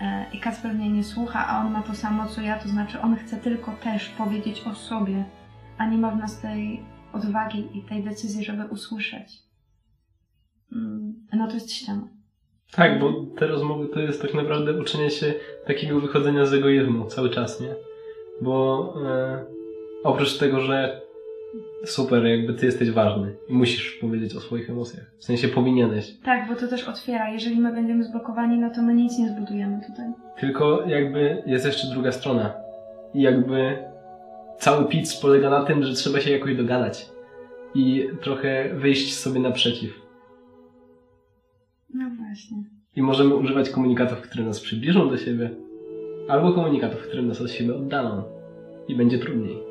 e, 0.00 0.26
i 0.32 0.40
Kacper 0.40 0.74
mnie 0.74 0.90
nie 0.90 1.04
słucha, 1.04 1.46
a 1.46 1.60
on 1.60 1.72
ma 1.72 1.82
to 1.82 1.94
samo, 1.94 2.26
co 2.26 2.40
ja, 2.40 2.58
to 2.58 2.68
znaczy 2.68 3.00
on 3.00 3.16
chce 3.16 3.36
tylko 3.36 3.72
też 3.72 4.08
powiedzieć 4.08 4.62
o 4.66 4.74
sobie, 4.74 5.24
a 5.78 5.86
nie 5.86 5.98
ma 5.98 6.10
w 6.10 6.18
nas 6.18 6.40
tej 6.40 6.80
odwagi 7.12 7.78
i 7.78 7.82
tej 7.82 8.02
decyzji, 8.02 8.44
żeby 8.44 8.64
usłyszeć. 8.64 9.42
Mm, 10.72 11.14
No 11.32 11.46
to 11.46 11.54
jest 11.54 11.72
ściana. 11.72 12.08
Tak, 12.72 13.00
bo 13.00 13.12
te 13.38 13.46
rozmowy 13.46 13.88
to 13.88 14.00
jest 14.00 14.22
tak 14.22 14.34
naprawdę 14.34 14.80
uczenie 14.80 15.10
się 15.10 15.34
takiego 15.66 16.00
wychodzenia 16.00 16.46
z 16.46 16.54
egoizmu 16.54 17.06
cały 17.06 17.30
czas, 17.30 17.60
nie? 17.60 17.74
Bo 18.42 18.94
e, 19.06 19.44
oprócz 20.04 20.38
tego, 20.38 20.60
że 20.60 21.09
super, 21.84 22.24
jakby 22.26 22.54
ty 22.54 22.66
jesteś 22.66 22.90
ważny 22.90 23.34
i 23.48 23.54
musisz 23.54 23.92
powiedzieć 23.92 24.36
o 24.36 24.40
swoich 24.40 24.70
emocjach. 24.70 25.10
W 25.18 25.24
sensie 25.24 25.48
powinieneś. 25.48 26.16
Tak, 26.24 26.48
bo 26.48 26.54
to 26.56 26.68
też 26.68 26.88
otwiera. 26.88 27.30
Jeżeli 27.30 27.60
my 27.60 27.72
będziemy 27.72 28.04
zblokowani, 28.04 28.58
no 28.58 28.70
to 28.70 28.82
my 28.82 28.94
nic 28.94 29.18
nie 29.18 29.28
zbudujemy 29.28 29.80
tutaj. 29.86 30.06
Tylko 30.40 30.82
jakby 30.86 31.42
jest 31.46 31.66
jeszcze 31.66 31.88
druga 31.90 32.12
strona. 32.12 32.54
I 33.14 33.22
jakby 33.22 33.78
cały 34.58 34.84
pitch 34.84 35.20
polega 35.22 35.50
na 35.50 35.64
tym, 35.64 35.82
że 35.82 35.94
trzeba 35.94 36.20
się 36.20 36.30
jakoś 36.30 36.56
dogadać. 36.56 37.08
I 37.74 38.08
trochę 38.22 38.74
wyjść 38.74 39.14
sobie 39.14 39.40
naprzeciw. 39.40 40.00
No 41.94 42.04
właśnie. 42.18 42.56
I 42.96 43.02
możemy 43.02 43.34
używać 43.34 43.70
komunikatów, 43.70 44.20
które 44.20 44.44
nas 44.44 44.60
przybliżą 44.60 45.08
do 45.08 45.16
siebie, 45.16 45.50
albo 46.28 46.52
komunikatów, 46.52 47.02
które 47.02 47.22
nas 47.22 47.40
od 47.40 47.50
siebie 47.50 47.74
oddalą. 47.74 48.22
I 48.88 48.94
będzie 48.94 49.18
trudniej. 49.18 49.69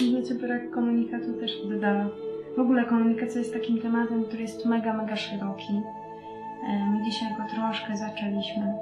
Wiecie, 0.00 0.34
brak 0.34 0.70
komunikatu 0.70 1.32
też 1.32 1.60
oddala. 1.64 2.08
W 2.56 2.60
ogóle 2.60 2.84
komunikacja 2.84 3.38
jest 3.40 3.52
takim 3.52 3.78
tematem, 3.78 4.24
który 4.24 4.42
jest 4.42 4.64
mega, 4.64 4.92
mega 4.92 5.16
szeroki. 5.16 5.80
E, 6.68 6.90
My 6.90 7.04
dzisiaj 7.04 7.28
go 7.36 7.42
troszkę 7.54 7.96
zaczęliśmy. 7.96 8.74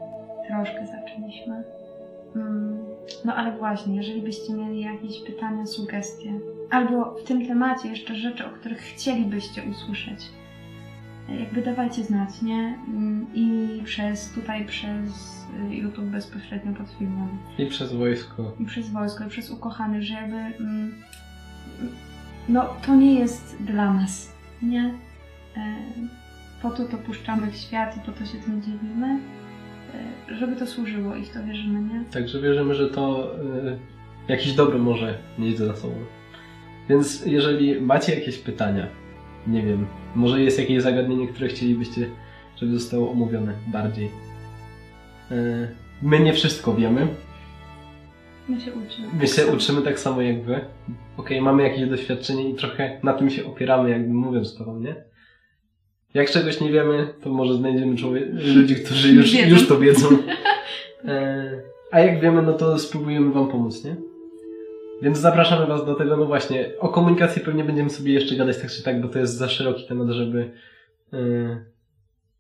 Troszkę 0.49 0.87
zaczęliśmy. 0.87 1.63
Mm, 2.37 2.79
No 3.25 3.35
ale 3.35 3.53
właśnie, 3.53 3.97
jeżeli 3.97 4.23
byście 4.23 4.53
mieli 4.53 4.81
jakieś 4.81 5.21
pytania, 5.21 5.67
sugestie, 5.67 6.33
albo 6.71 7.15
w 7.15 7.23
tym 7.25 7.47
temacie 7.47 7.89
jeszcze 7.89 8.15
rzeczy, 8.15 8.47
o 8.47 8.51
których 8.51 8.79
chcielibyście 8.81 9.63
usłyszeć, 9.71 10.21
jakby 11.29 11.63
dawajcie 11.63 12.05
znać, 12.05 12.43
nie? 12.43 12.79
Mm, 12.89 13.27
I 13.35 13.81
przez 13.85 14.31
tutaj, 14.31 14.65
przez 14.67 15.11
y, 15.71 15.75
YouTube 15.75 16.05
bezpośrednio 16.05 16.73
pod 16.73 16.91
filmem 16.99 17.29
I 17.59 17.67
przez 17.67 17.93
wojsko. 17.93 18.53
i 18.61 18.65
przez 18.65 18.91
wojsko, 18.91 19.25
i 19.25 19.29
przez 19.29 19.51
ukochanych, 19.51 20.03
że 20.03 20.15
jakby 20.15 20.37
mm, 20.37 20.95
no 22.49 22.67
to 22.87 22.95
nie 22.95 23.15
jest 23.15 23.57
dla 23.61 23.95
nas, 23.95 24.33
nie? 24.63 24.95
E, 25.57 25.77
po 26.63 26.71
to 26.71 26.85
to 26.85 26.99
puszczamy 26.99 27.51
w 27.51 27.57
świat 27.57 27.97
i 27.97 28.01
po 28.01 28.13
to 28.13 28.25
się 28.25 28.39
tym 28.39 28.63
dzielimy, 28.63 29.19
e, 30.31 30.35
żeby 30.37 30.57
to 30.57 30.67
służyło 30.67 31.17
i 31.17 31.25
w 31.25 31.31
to 31.31 31.45
wierzymy, 31.45 31.81
nie? 31.81 32.05
Także 32.13 32.41
wierzymy, 32.41 32.75
że 32.75 32.91
to 32.91 33.35
y, 33.69 33.79
jakieś 34.29 34.53
dobro 34.53 34.79
może 34.79 35.19
mieć 35.39 35.59
za 35.59 35.77
sobą. 35.77 35.95
Więc 36.89 37.27
jeżeli 37.27 37.81
macie 37.81 38.15
jakieś 38.15 38.39
pytania, 38.39 38.87
nie 39.47 39.63
wiem, 39.63 39.87
może 40.15 40.43
jest 40.43 40.59
jakieś 40.59 40.83
zagadnienie, 40.83 41.29
które 41.29 41.49
chcielibyście, 41.49 42.07
żeby 42.57 42.79
zostało 42.79 43.11
omówione 43.11 43.53
bardziej. 43.67 44.11
Y, 45.31 45.69
my 46.03 46.21
nie 46.21 46.33
wszystko 46.33 46.75
wiemy. 46.75 47.09
My 48.49 48.61
się 48.61 48.73
uczymy. 48.73 49.09
My 49.21 49.27
się 49.27 49.47
uczymy 49.47 49.83
tak 49.83 49.99
samo 49.99 50.23
jak 50.23 50.43
wy. 50.43 50.61
Okej, 51.17 51.41
mamy 51.41 51.63
jakieś 51.63 51.89
doświadczenie 51.89 52.51
i 52.51 52.55
trochę 52.55 53.01
na 53.03 53.13
tym 53.13 53.31
się 53.31 53.47
opieramy, 53.47 53.91
jakby 53.91 54.15
mówiąc 54.15 54.57
to 54.57 54.79
nie? 54.79 54.95
Jak 56.15 56.31
czegoś 56.31 56.61
nie 56.61 56.73
wiemy, 56.73 57.15
to 57.23 57.31
może 57.31 57.55
znajdziemy 57.55 57.97
ludzi, 58.55 58.75
którzy 58.75 59.13
już, 59.13 59.35
już 59.35 59.69
to 59.69 59.79
wiedzą. 59.79 60.09
E, 61.09 61.51
a 61.91 62.01
jak 62.01 62.21
wiemy, 62.21 62.43
no 62.43 62.53
to 62.53 62.79
spróbujemy 62.79 63.33
wam 63.33 63.49
pomóc, 63.49 63.85
nie? 63.85 63.97
Więc 65.03 65.19
zapraszamy 65.19 65.67
was 65.67 65.87
do 65.87 65.95
tego, 65.95 66.17
no 66.17 66.27
właśnie, 66.27 66.71
o 66.79 66.89
komunikacji 66.89 67.43
pewnie 67.43 67.65
będziemy 67.65 67.91
sobie 67.91 68.13
jeszcze 68.13 68.37
gadać 68.37 68.59
tak 68.59 68.71
czy 68.71 68.83
tak, 68.83 69.01
bo 69.01 69.09
to 69.09 69.19
jest 69.19 69.37
za 69.37 69.49
szeroki 69.49 69.87
temat, 69.89 70.09
żeby 70.09 70.51
e, 71.13 71.65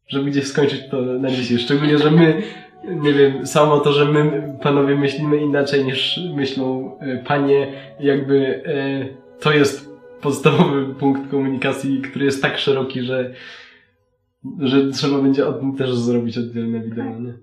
żeby 0.09 0.31
gdzieś 0.31 0.47
skończyć 0.47 0.89
to 0.91 1.03
na 1.03 1.31
dzisiaj. 1.31 1.59
Szczególnie, 1.59 1.99
że 1.99 2.11
my 2.11 2.43
nie 2.85 3.13
wiem, 3.13 3.47
samo 3.47 3.81
to, 3.81 3.93
że 3.93 4.05
my 4.05 4.55
panowie 4.63 4.97
myślimy 4.97 5.37
inaczej 5.37 5.85
niż 5.85 6.21
myślą 6.35 6.99
e, 6.99 7.19
panie, 7.19 7.73
jakby 8.01 8.63
e, 8.67 9.41
to 9.41 9.53
jest 9.53 9.95
podstawowy 10.21 10.95
punkt 10.95 11.31
komunikacji, 11.31 12.03
który 12.03 12.25
jest 12.25 12.43
tak 12.43 12.59
szeroki, 12.59 13.03
że, 13.03 13.35
że 14.59 14.91
trzeba 14.91 15.19
będzie 15.19 15.47
o 15.47 15.53
tym 15.53 15.77
też 15.77 15.95
zrobić 15.95 16.39
oddzielne 16.39 16.81
wideo, 16.81 17.21
nie? 17.21 17.35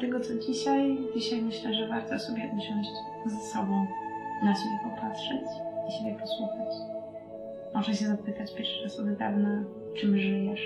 Dlatego 0.00 0.20
co 0.20 0.34
dzisiaj? 0.34 0.98
Dzisiaj 1.16 1.42
myślę, 1.42 1.74
że 1.74 1.88
warto 1.88 2.18
sobie 2.18 2.50
usiąść 2.58 2.90
ze 3.26 3.52
sobą, 3.52 3.86
na 4.44 4.54
siebie 4.54 4.78
popatrzeć 4.84 5.42
i 5.88 5.92
siebie 5.92 6.16
posłuchać. 6.20 6.68
Może 7.74 7.94
się 7.94 8.06
zapytać 8.06 8.54
pierwszy 8.54 8.82
raz 8.82 9.00
od 9.00 9.14
dawna, 9.14 9.64
czym 9.96 10.18
żyjesz? 10.18 10.60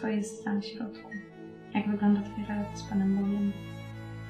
Co 0.00 0.08
jest 0.08 0.44
tam 0.44 0.62
w 0.62 0.64
środku? 0.64 1.10
Jak 1.74 1.90
wygląda 1.90 2.20
Twoja 2.20 2.46
relacja 2.48 2.76
z 2.76 2.90
Panem 2.90 3.16
Bogiem? 3.16 3.52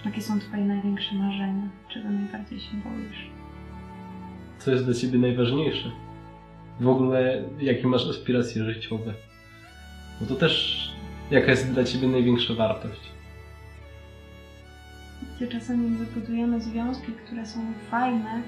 Jakie 0.04 0.22
są 0.22 0.40
Twoje 0.40 0.64
największe 0.64 1.14
marzenia? 1.14 1.68
Czego 1.88 2.08
najbardziej 2.10 2.60
się 2.60 2.76
boisz? 2.76 3.30
Co 4.58 4.70
jest 4.70 4.84
dla 4.84 4.94
ciebie 4.94 5.18
najważniejsze? 5.18 5.90
W 6.80 6.88
ogóle, 6.88 7.42
jakie 7.60 7.86
masz 7.86 8.08
aspiracje 8.08 8.64
życiowe? 8.64 9.14
Bo 10.20 10.26
to 10.26 10.34
też 10.34 10.87
jaka 11.30 11.50
jest 11.50 11.72
dla 11.72 11.84
ciebie 11.84 12.08
największa 12.08 12.54
wartość. 12.54 13.00
Gdzie 15.36 15.48
czasami 15.48 15.96
wybudujemy 15.96 16.60
związki, 16.60 17.12
które 17.12 17.46
są 17.46 17.60
fajne, 17.90 18.42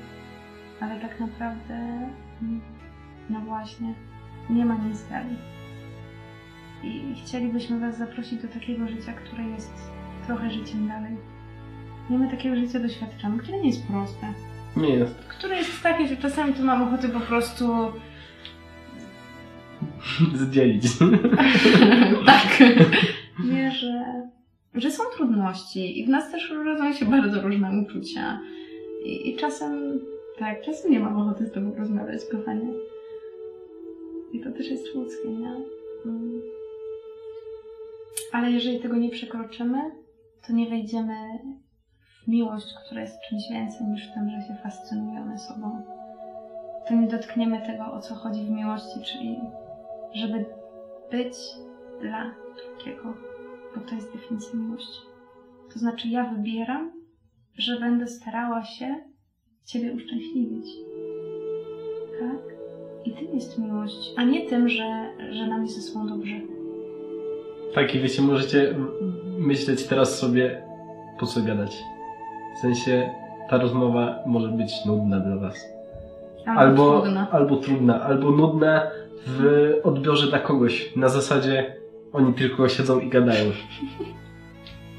ale 0.80 1.00
tak 1.00 1.20
naprawdę, 1.20 1.74
mm, 2.42 2.60
no 3.30 3.40
właśnie, 3.40 3.94
nie 4.50 4.64
ma 4.64 4.74
nic 4.74 5.08
dalej. 5.08 5.36
I 6.82 7.14
chcielibyśmy 7.24 7.80
Was 7.80 7.98
zaprosić 7.98 8.42
do 8.42 8.48
takiego 8.48 8.88
życia, 8.88 9.12
które 9.12 9.44
jest 9.44 9.72
trochę 10.26 10.50
życiem 10.50 10.88
dalej. 10.88 11.16
Nie 12.10 12.18
my 12.18 12.30
takiego 12.30 12.56
życia 12.56 12.80
doświadczamy, 12.80 13.38
które 13.38 13.60
nie 13.60 13.68
jest 13.68 13.86
proste. 13.86 14.26
Nie 14.76 14.88
jest. 14.88 15.14
Które 15.14 15.56
jest 15.56 15.82
takie, 15.82 16.08
że 16.08 16.16
czasami 16.16 16.54
to 16.54 16.62
mam 16.62 16.82
ochotę 16.82 17.08
po 17.08 17.20
prostu 17.20 17.92
Zdzielić. 20.34 20.82
tak. 22.26 22.62
Nie, 23.44 23.70
że, 23.70 24.22
że 24.74 24.90
są 24.90 25.02
trudności 25.16 26.00
i 26.00 26.06
w 26.06 26.08
nas 26.08 26.30
też 26.30 26.50
rodzą 26.50 26.92
się 26.92 27.04
bardzo 27.04 27.42
różne 27.42 27.82
uczucia. 27.82 28.40
I, 29.04 29.30
I 29.30 29.36
czasem, 29.36 30.00
tak, 30.38 30.62
czasem 30.62 30.90
nie 30.90 31.00
mam 31.00 31.16
ochoty 31.16 31.46
z 31.46 31.52
tobą 31.52 31.74
rozmawiać, 31.74 32.20
kochanie. 32.32 32.68
I 34.32 34.40
to 34.40 34.50
też 34.50 34.70
jest 34.70 34.94
ludzkie, 34.94 35.28
nie? 35.28 35.56
Mm. 36.06 36.40
Ale 38.32 38.50
jeżeli 38.50 38.80
tego 38.80 38.96
nie 38.96 39.10
przekroczymy, 39.10 39.78
to 40.46 40.52
nie 40.52 40.66
wejdziemy 40.66 41.14
w 42.24 42.28
miłość, 42.28 42.66
która 42.86 43.00
jest 43.00 43.18
czymś 43.28 43.42
więcej 43.50 43.86
niż 43.86 44.10
w 44.10 44.14
tym, 44.14 44.30
że 44.30 44.48
się 44.48 44.62
fascynujemy 44.62 45.38
sobą. 45.38 45.82
To 46.88 46.94
nie 46.94 47.06
dotkniemy 47.06 47.60
tego, 47.66 47.92
o 47.92 48.00
co 48.00 48.14
chodzi 48.14 48.44
w 48.44 48.50
miłości, 48.50 49.00
czyli 49.04 49.40
żeby 50.14 50.44
być 51.10 51.34
dla 52.00 52.34
drugiego, 52.56 53.14
bo 53.74 53.80
to 53.80 53.94
jest 53.94 54.12
definicja 54.12 54.58
miłości. 54.58 55.00
To 55.72 55.78
znaczy, 55.78 56.08
ja 56.08 56.24
wybieram, 56.24 56.92
że 57.58 57.80
będę 57.80 58.06
starała 58.06 58.64
się 58.64 58.96
Ciebie 59.64 59.92
uszczęśliwić. 59.92 60.66
Tak? 62.20 62.40
I 63.04 63.12
tym 63.12 63.34
jest 63.34 63.58
miłość, 63.58 64.12
a 64.16 64.24
nie 64.24 64.48
tym, 64.48 64.68
że, 64.68 65.10
że 65.30 65.46
nam 65.46 65.62
jest 65.62 65.76
ze 65.76 65.82
sobą 65.82 66.06
dobrze. 66.06 66.34
Tak, 67.74 67.94
i 67.94 68.00
wiecie, 68.00 68.22
możecie 68.22 68.74
myśleć 69.38 69.86
teraz 69.86 70.18
sobie, 70.18 70.62
po 71.20 71.26
co 71.26 71.42
gadać. 71.42 71.82
W 72.56 72.58
sensie, 72.58 73.10
ta 73.50 73.58
rozmowa 73.58 74.18
może 74.26 74.48
być 74.48 74.84
nudna 74.86 75.20
dla 75.20 75.36
was. 75.36 75.54
Albo 76.46 77.04
albo 77.30 77.56
trudna, 77.56 78.02
albo 78.02 78.30
nudna 78.30 78.90
w 79.26 79.72
odbiorze 79.82 80.26
dla 80.26 80.38
kogoś. 80.38 80.96
Na 80.96 81.08
zasadzie, 81.08 81.76
oni 82.12 82.34
tylko 82.34 82.68
siedzą 82.68 83.00
i 83.00 83.08
gadają. 83.08 83.52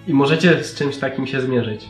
I 0.08 0.14
możecie 0.14 0.64
z 0.64 0.76
czymś 0.76 0.98
takim 0.98 1.28
się 1.28 1.42
zmierzyć. 1.42 1.90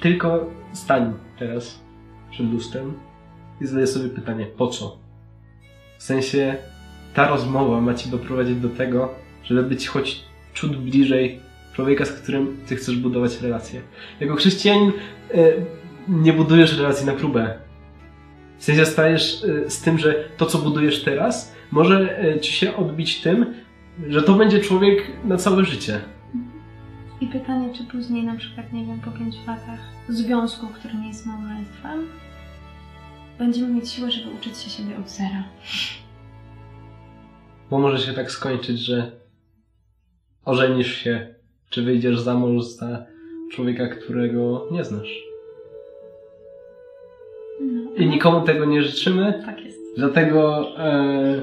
Tylko 0.00 0.50
stań 0.72 1.12
teraz 1.38 1.80
przed 2.30 2.52
lustrem 2.52 2.92
i 3.60 3.66
zadaj 3.66 3.86
sobie 3.86 4.08
pytanie, 4.08 4.46
po 4.46 4.66
co? 4.66 4.98
W 5.98 6.02
sensie, 6.02 6.56
ta 7.14 7.28
rozmowa 7.28 7.80
ma 7.80 7.94
cię 7.94 8.10
doprowadzić 8.10 8.56
do 8.56 8.68
tego, 8.68 9.14
żeby 9.44 9.62
być 9.62 9.88
choć 9.88 10.24
ciut 10.54 10.76
bliżej 10.76 11.40
człowieka, 11.72 12.04
z 12.04 12.12
którym 12.12 12.56
ty 12.66 12.76
chcesz 12.76 12.96
budować 12.96 13.40
relacje. 13.40 13.80
Jako 14.20 14.34
chrześcijanin 14.34 14.92
e, 15.34 15.52
nie 16.08 16.32
budujesz 16.32 16.78
relacji 16.78 17.06
na 17.06 17.12
próbę. 17.12 17.58
W 18.62 18.64
sensie 18.64 18.86
stajesz 18.86 19.44
e, 19.44 19.70
z 19.70 19.80
tym, 19.80 19.98
że 19.98 20.24
to, 20.36 20.46
co 20.46 20.58
budujesz 20.58 21.04
teraz, 21.04 21.54
może 21.70 22.24
e, 22.24 22.40
ci 22.40 22.52
się 22.52 22.76
odbić 22.76 23.20
tym, 23.20 23.54
że 24.08 24.22
to 24.22 24.34
będzie 24.34 24.60
człowiek 24.60 25.12
na 25.24 25.36
całe 25.36 25.64
życie. 25.64 26.00
I 27.20 27.26
pytanie, 27.26 27.74
czy 27.74 27.84
później, 27.84 28.24
na 28.24 28.36
przykład, 28.36 28.72
nie 28.72 28.86
wiem, 28.86 29.00
po 29.00 29.10
pięciu 29.10 29.38
latach 29.46 29.80
związku, 30.08 30.66
który 30.66 30.94
nie 30.94 31.08
jest 31.08 31.26
małżeństwem, 31.26 32.08
będziemy 33.38 33.68
mieć 33.74 33.90
siłę, 33.90 34.10
żeby 34.10 34.30
uczyć 34.30 34.58
się 34.58 34.70
siebie 34.70 34.98
od 34.98 35.10
zera. 35.10 35.44
Bo 37.70 37.78
może 37.78 37.98
się 37.98 38.12
tak 38.12 38.30
skończyć, 38.30 38.78
że 38.78 39.12
ożenisz 40.44 40.96
się, 40.96 41.34
czy 41.70 41.82
wyjdziesz 41.82 42.20
za 42.20 42.34
mąż 42.34 42.64
za 42.64 43.06
człowieka, 43.52 43.88
którego 43.88 44.68
nie 44.70 44.84
znasz. 44.84 45.31
I 47.96 48.06
nikomu 48.06 48.40
tego 48.46 48.64
nie 48.64 48.82
życzymy, 48.82 49.42
Tak 49.46 49.64
jest. 49.64 49.78
dlatego 49.96 50.66
e, 50.78 51.34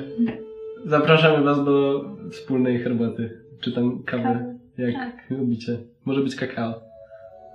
zapraszamy 0.85 1.43
Was 1.43 1.65
do 1.65 2.05
wspólnej 2.31 2.79
herbaty, 2.79 3.41
czy 3.61 3.71
tam 3.71 4.03
kawy, 4.03 4.23
Kawy. 4.23 4.55
jak 4.77 4.93
Tak. 4.95 5.29
lubicie. 5.29 5.77
Może 6.05 6.21
być 6.21 6.35
kakao. 6.35 6.73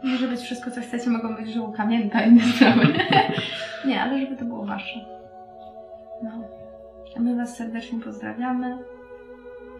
Może 0.05 0.29
być 0.29 0.41
wszystko, 0.41 0.71
co 0.71 0.81
chcecie, 0.81 1.11
mogą 1.11 1.37
być 1.37 1.55
żółka, 1.55 1.87
mięta, 1.87 2.23
inne 2.25 2.43
sprawy. 2.57 2.83
nie, 3.87 4.01
ale 4.03 4.21
żeby 4.21 4.37
to 4.37 4.45
było 4.45 4.67
wasze. 4.67 5.01
No. 6.23 6.31
A 7.17 7.21
my 7.21 7.37
Was 7.37 7.57
serdecznie 7.57 8.01
pozdrawiamy. 8.01 8.79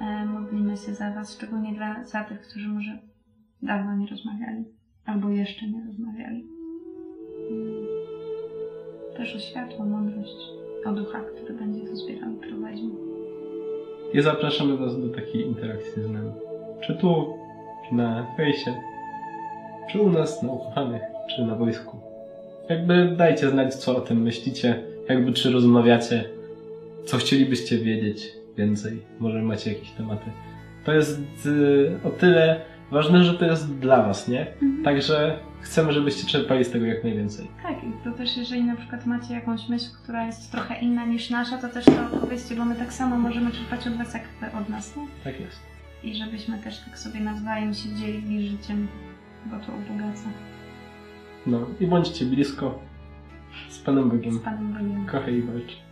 E, 0.01 0.25
modlimy 0.27 0.77
się 0.77 0.95
za 0.95 1.11
Was, 1.11 1.35
szczególnie 1.35 1.73
dla, 1.75 2.05
za 2.05 2.25
tych, 2.25 2.41
którzy 2.41 2.69
może 2.69 2.99
dawno 3.63 3.97
nie 3.97 4.07
rozmawiali, 4.07 4.65
albo 5.07 5.29
jeszcze 5.29 5.67
nie 5.67 5.85
rozmawiali. 5.87 6.47
Też 9.17 9.37
o 9.37 9.39
światło, 9.39 9.85
mądrość, 9.85 10.37
o 10.85 10.93
ducha, 10.93 11.21
który 11.21 11.55
będzie 11.55 11.81
to 11.81 11.97
zbierał 11.97 12.31
i 12.33 12.49
prowadził. 12.49 12.91
I 14.13 14.21
zapraszamy 14.21 14.77
Was 14.77 15.01
do 15.01 15.09
takiej 15.09 15.47
interakcji 15.47 16.03
z 16.03 16.09
nami. 16.09 16.33
Czy 16.81 16.95
tu, 16.95 17.39
czy 17.89 17.95
na 17.95 18.27
fejsie, 18.37 18.75
czy 19.93 20.01
u 20.01 20.11
nas 20.11 20.43
na 20.43 20.53
ukochanych, 20.53 21.03
czy 21.37 21.43
na 21.43 21.55
wojsku. 21.55 21.97
Jakby 22.69 23.15
dajcie 23.17 23.51
znać, 23.51 23.75
co 23.75 23.97
o 23.97 24.01
tym 24.01 24.23
myślicie, 24.23 24.83
jakby 25.09 25.33
czy 25.33 25.53
rozmawiacie, 25.53 26.25
co 27.05 27.17
chcielibyście 27.17 27.79
wiedzieć 27.79 28.33
więcej, 28.57 28.99
może 29.21 29.43
macie 29.43 29.73
jakieś 29.73 29.91
tematy. 29.91 30.31
To 30.85 30.93
jest 30.93 31.21
y, 31.47 31.99
o 32.05 32.11
tyle 32.11 32.61
ważne, 32.95 33.25
że 33.25 33.35
to 33.35 33.45
jest 33.45 33.79
dla 33.79 34.03
Was, 34.03 34.29
nie? 34.29 34.47
Także 34.85 35.39
chcemy, 35.61 35.93
żebyście 35.93 36.27
czerpali 36.27 36.65
z 36.65 36.71
tego 36.71 36.87
jak 36.87 37.05
najwięcej. 37.05 37.49
Tak, 37.63 37.85
i 37.85 38.05
to 38.05 38.13
też 38.13 38.37
jeżeli 38.37 38.65
na 38.65 38.77
przykład 38.77 39.07
macie 39.07 39.35
jakąś 39.35 39.69
myśl, 39.69 39.87
która 40.03 40.27
jest 40.27 40.53
trochę 40.53 40.81
inna 40.81 41.07
niż 41.07 41.31
nasza, 41.31 41.59
to 41.59 41.69
też 41.69 41.85
to 41.85 42.19
powiedzcie, 42.21 42.57
bo 42.57 42.65
my 42.65 42.75
tak 42.75 42.93
samo 42.93 43.19
możemy 43.19 43.51
czerpać 43.51 43.87
od 43.87 43.97
was, 43.97 44.15
jak 44.15 44.23
wy 44.41 44.59
od 44.59 44.69
nas, 44.69 44.97
nie? 44.97 45.07
Tak 45.25 45.41
jest. 45.41 45.61
I 46.03 46.15
żebyśmy 46.15 46.59
też 46.59 46.79
tak 46.79 46.99
sobie 46.99 47.21
nawzajem 47.21 47.75
się 47.75 47.89
dzielili 47.95 48.49
życiem, 48.49 48.89
bo 49.47 49.57
to 49.57 49.73
ubogaca. 49.73 50.29
No 51.47 51.61
i 51.81 51.87
bądźcie 51.87 52.25
blisko 52.25 52.79
z 53.69 53.79
Panem 53.79 54.11
Bogiem. 54.11 54.33
Z 54.33 54.39
Panem 54.39 54.73
Bogiem. 54.73 55.07
Kochaj 55.07 55.35
i 55.35 55.43
walcz. 55.43 55.84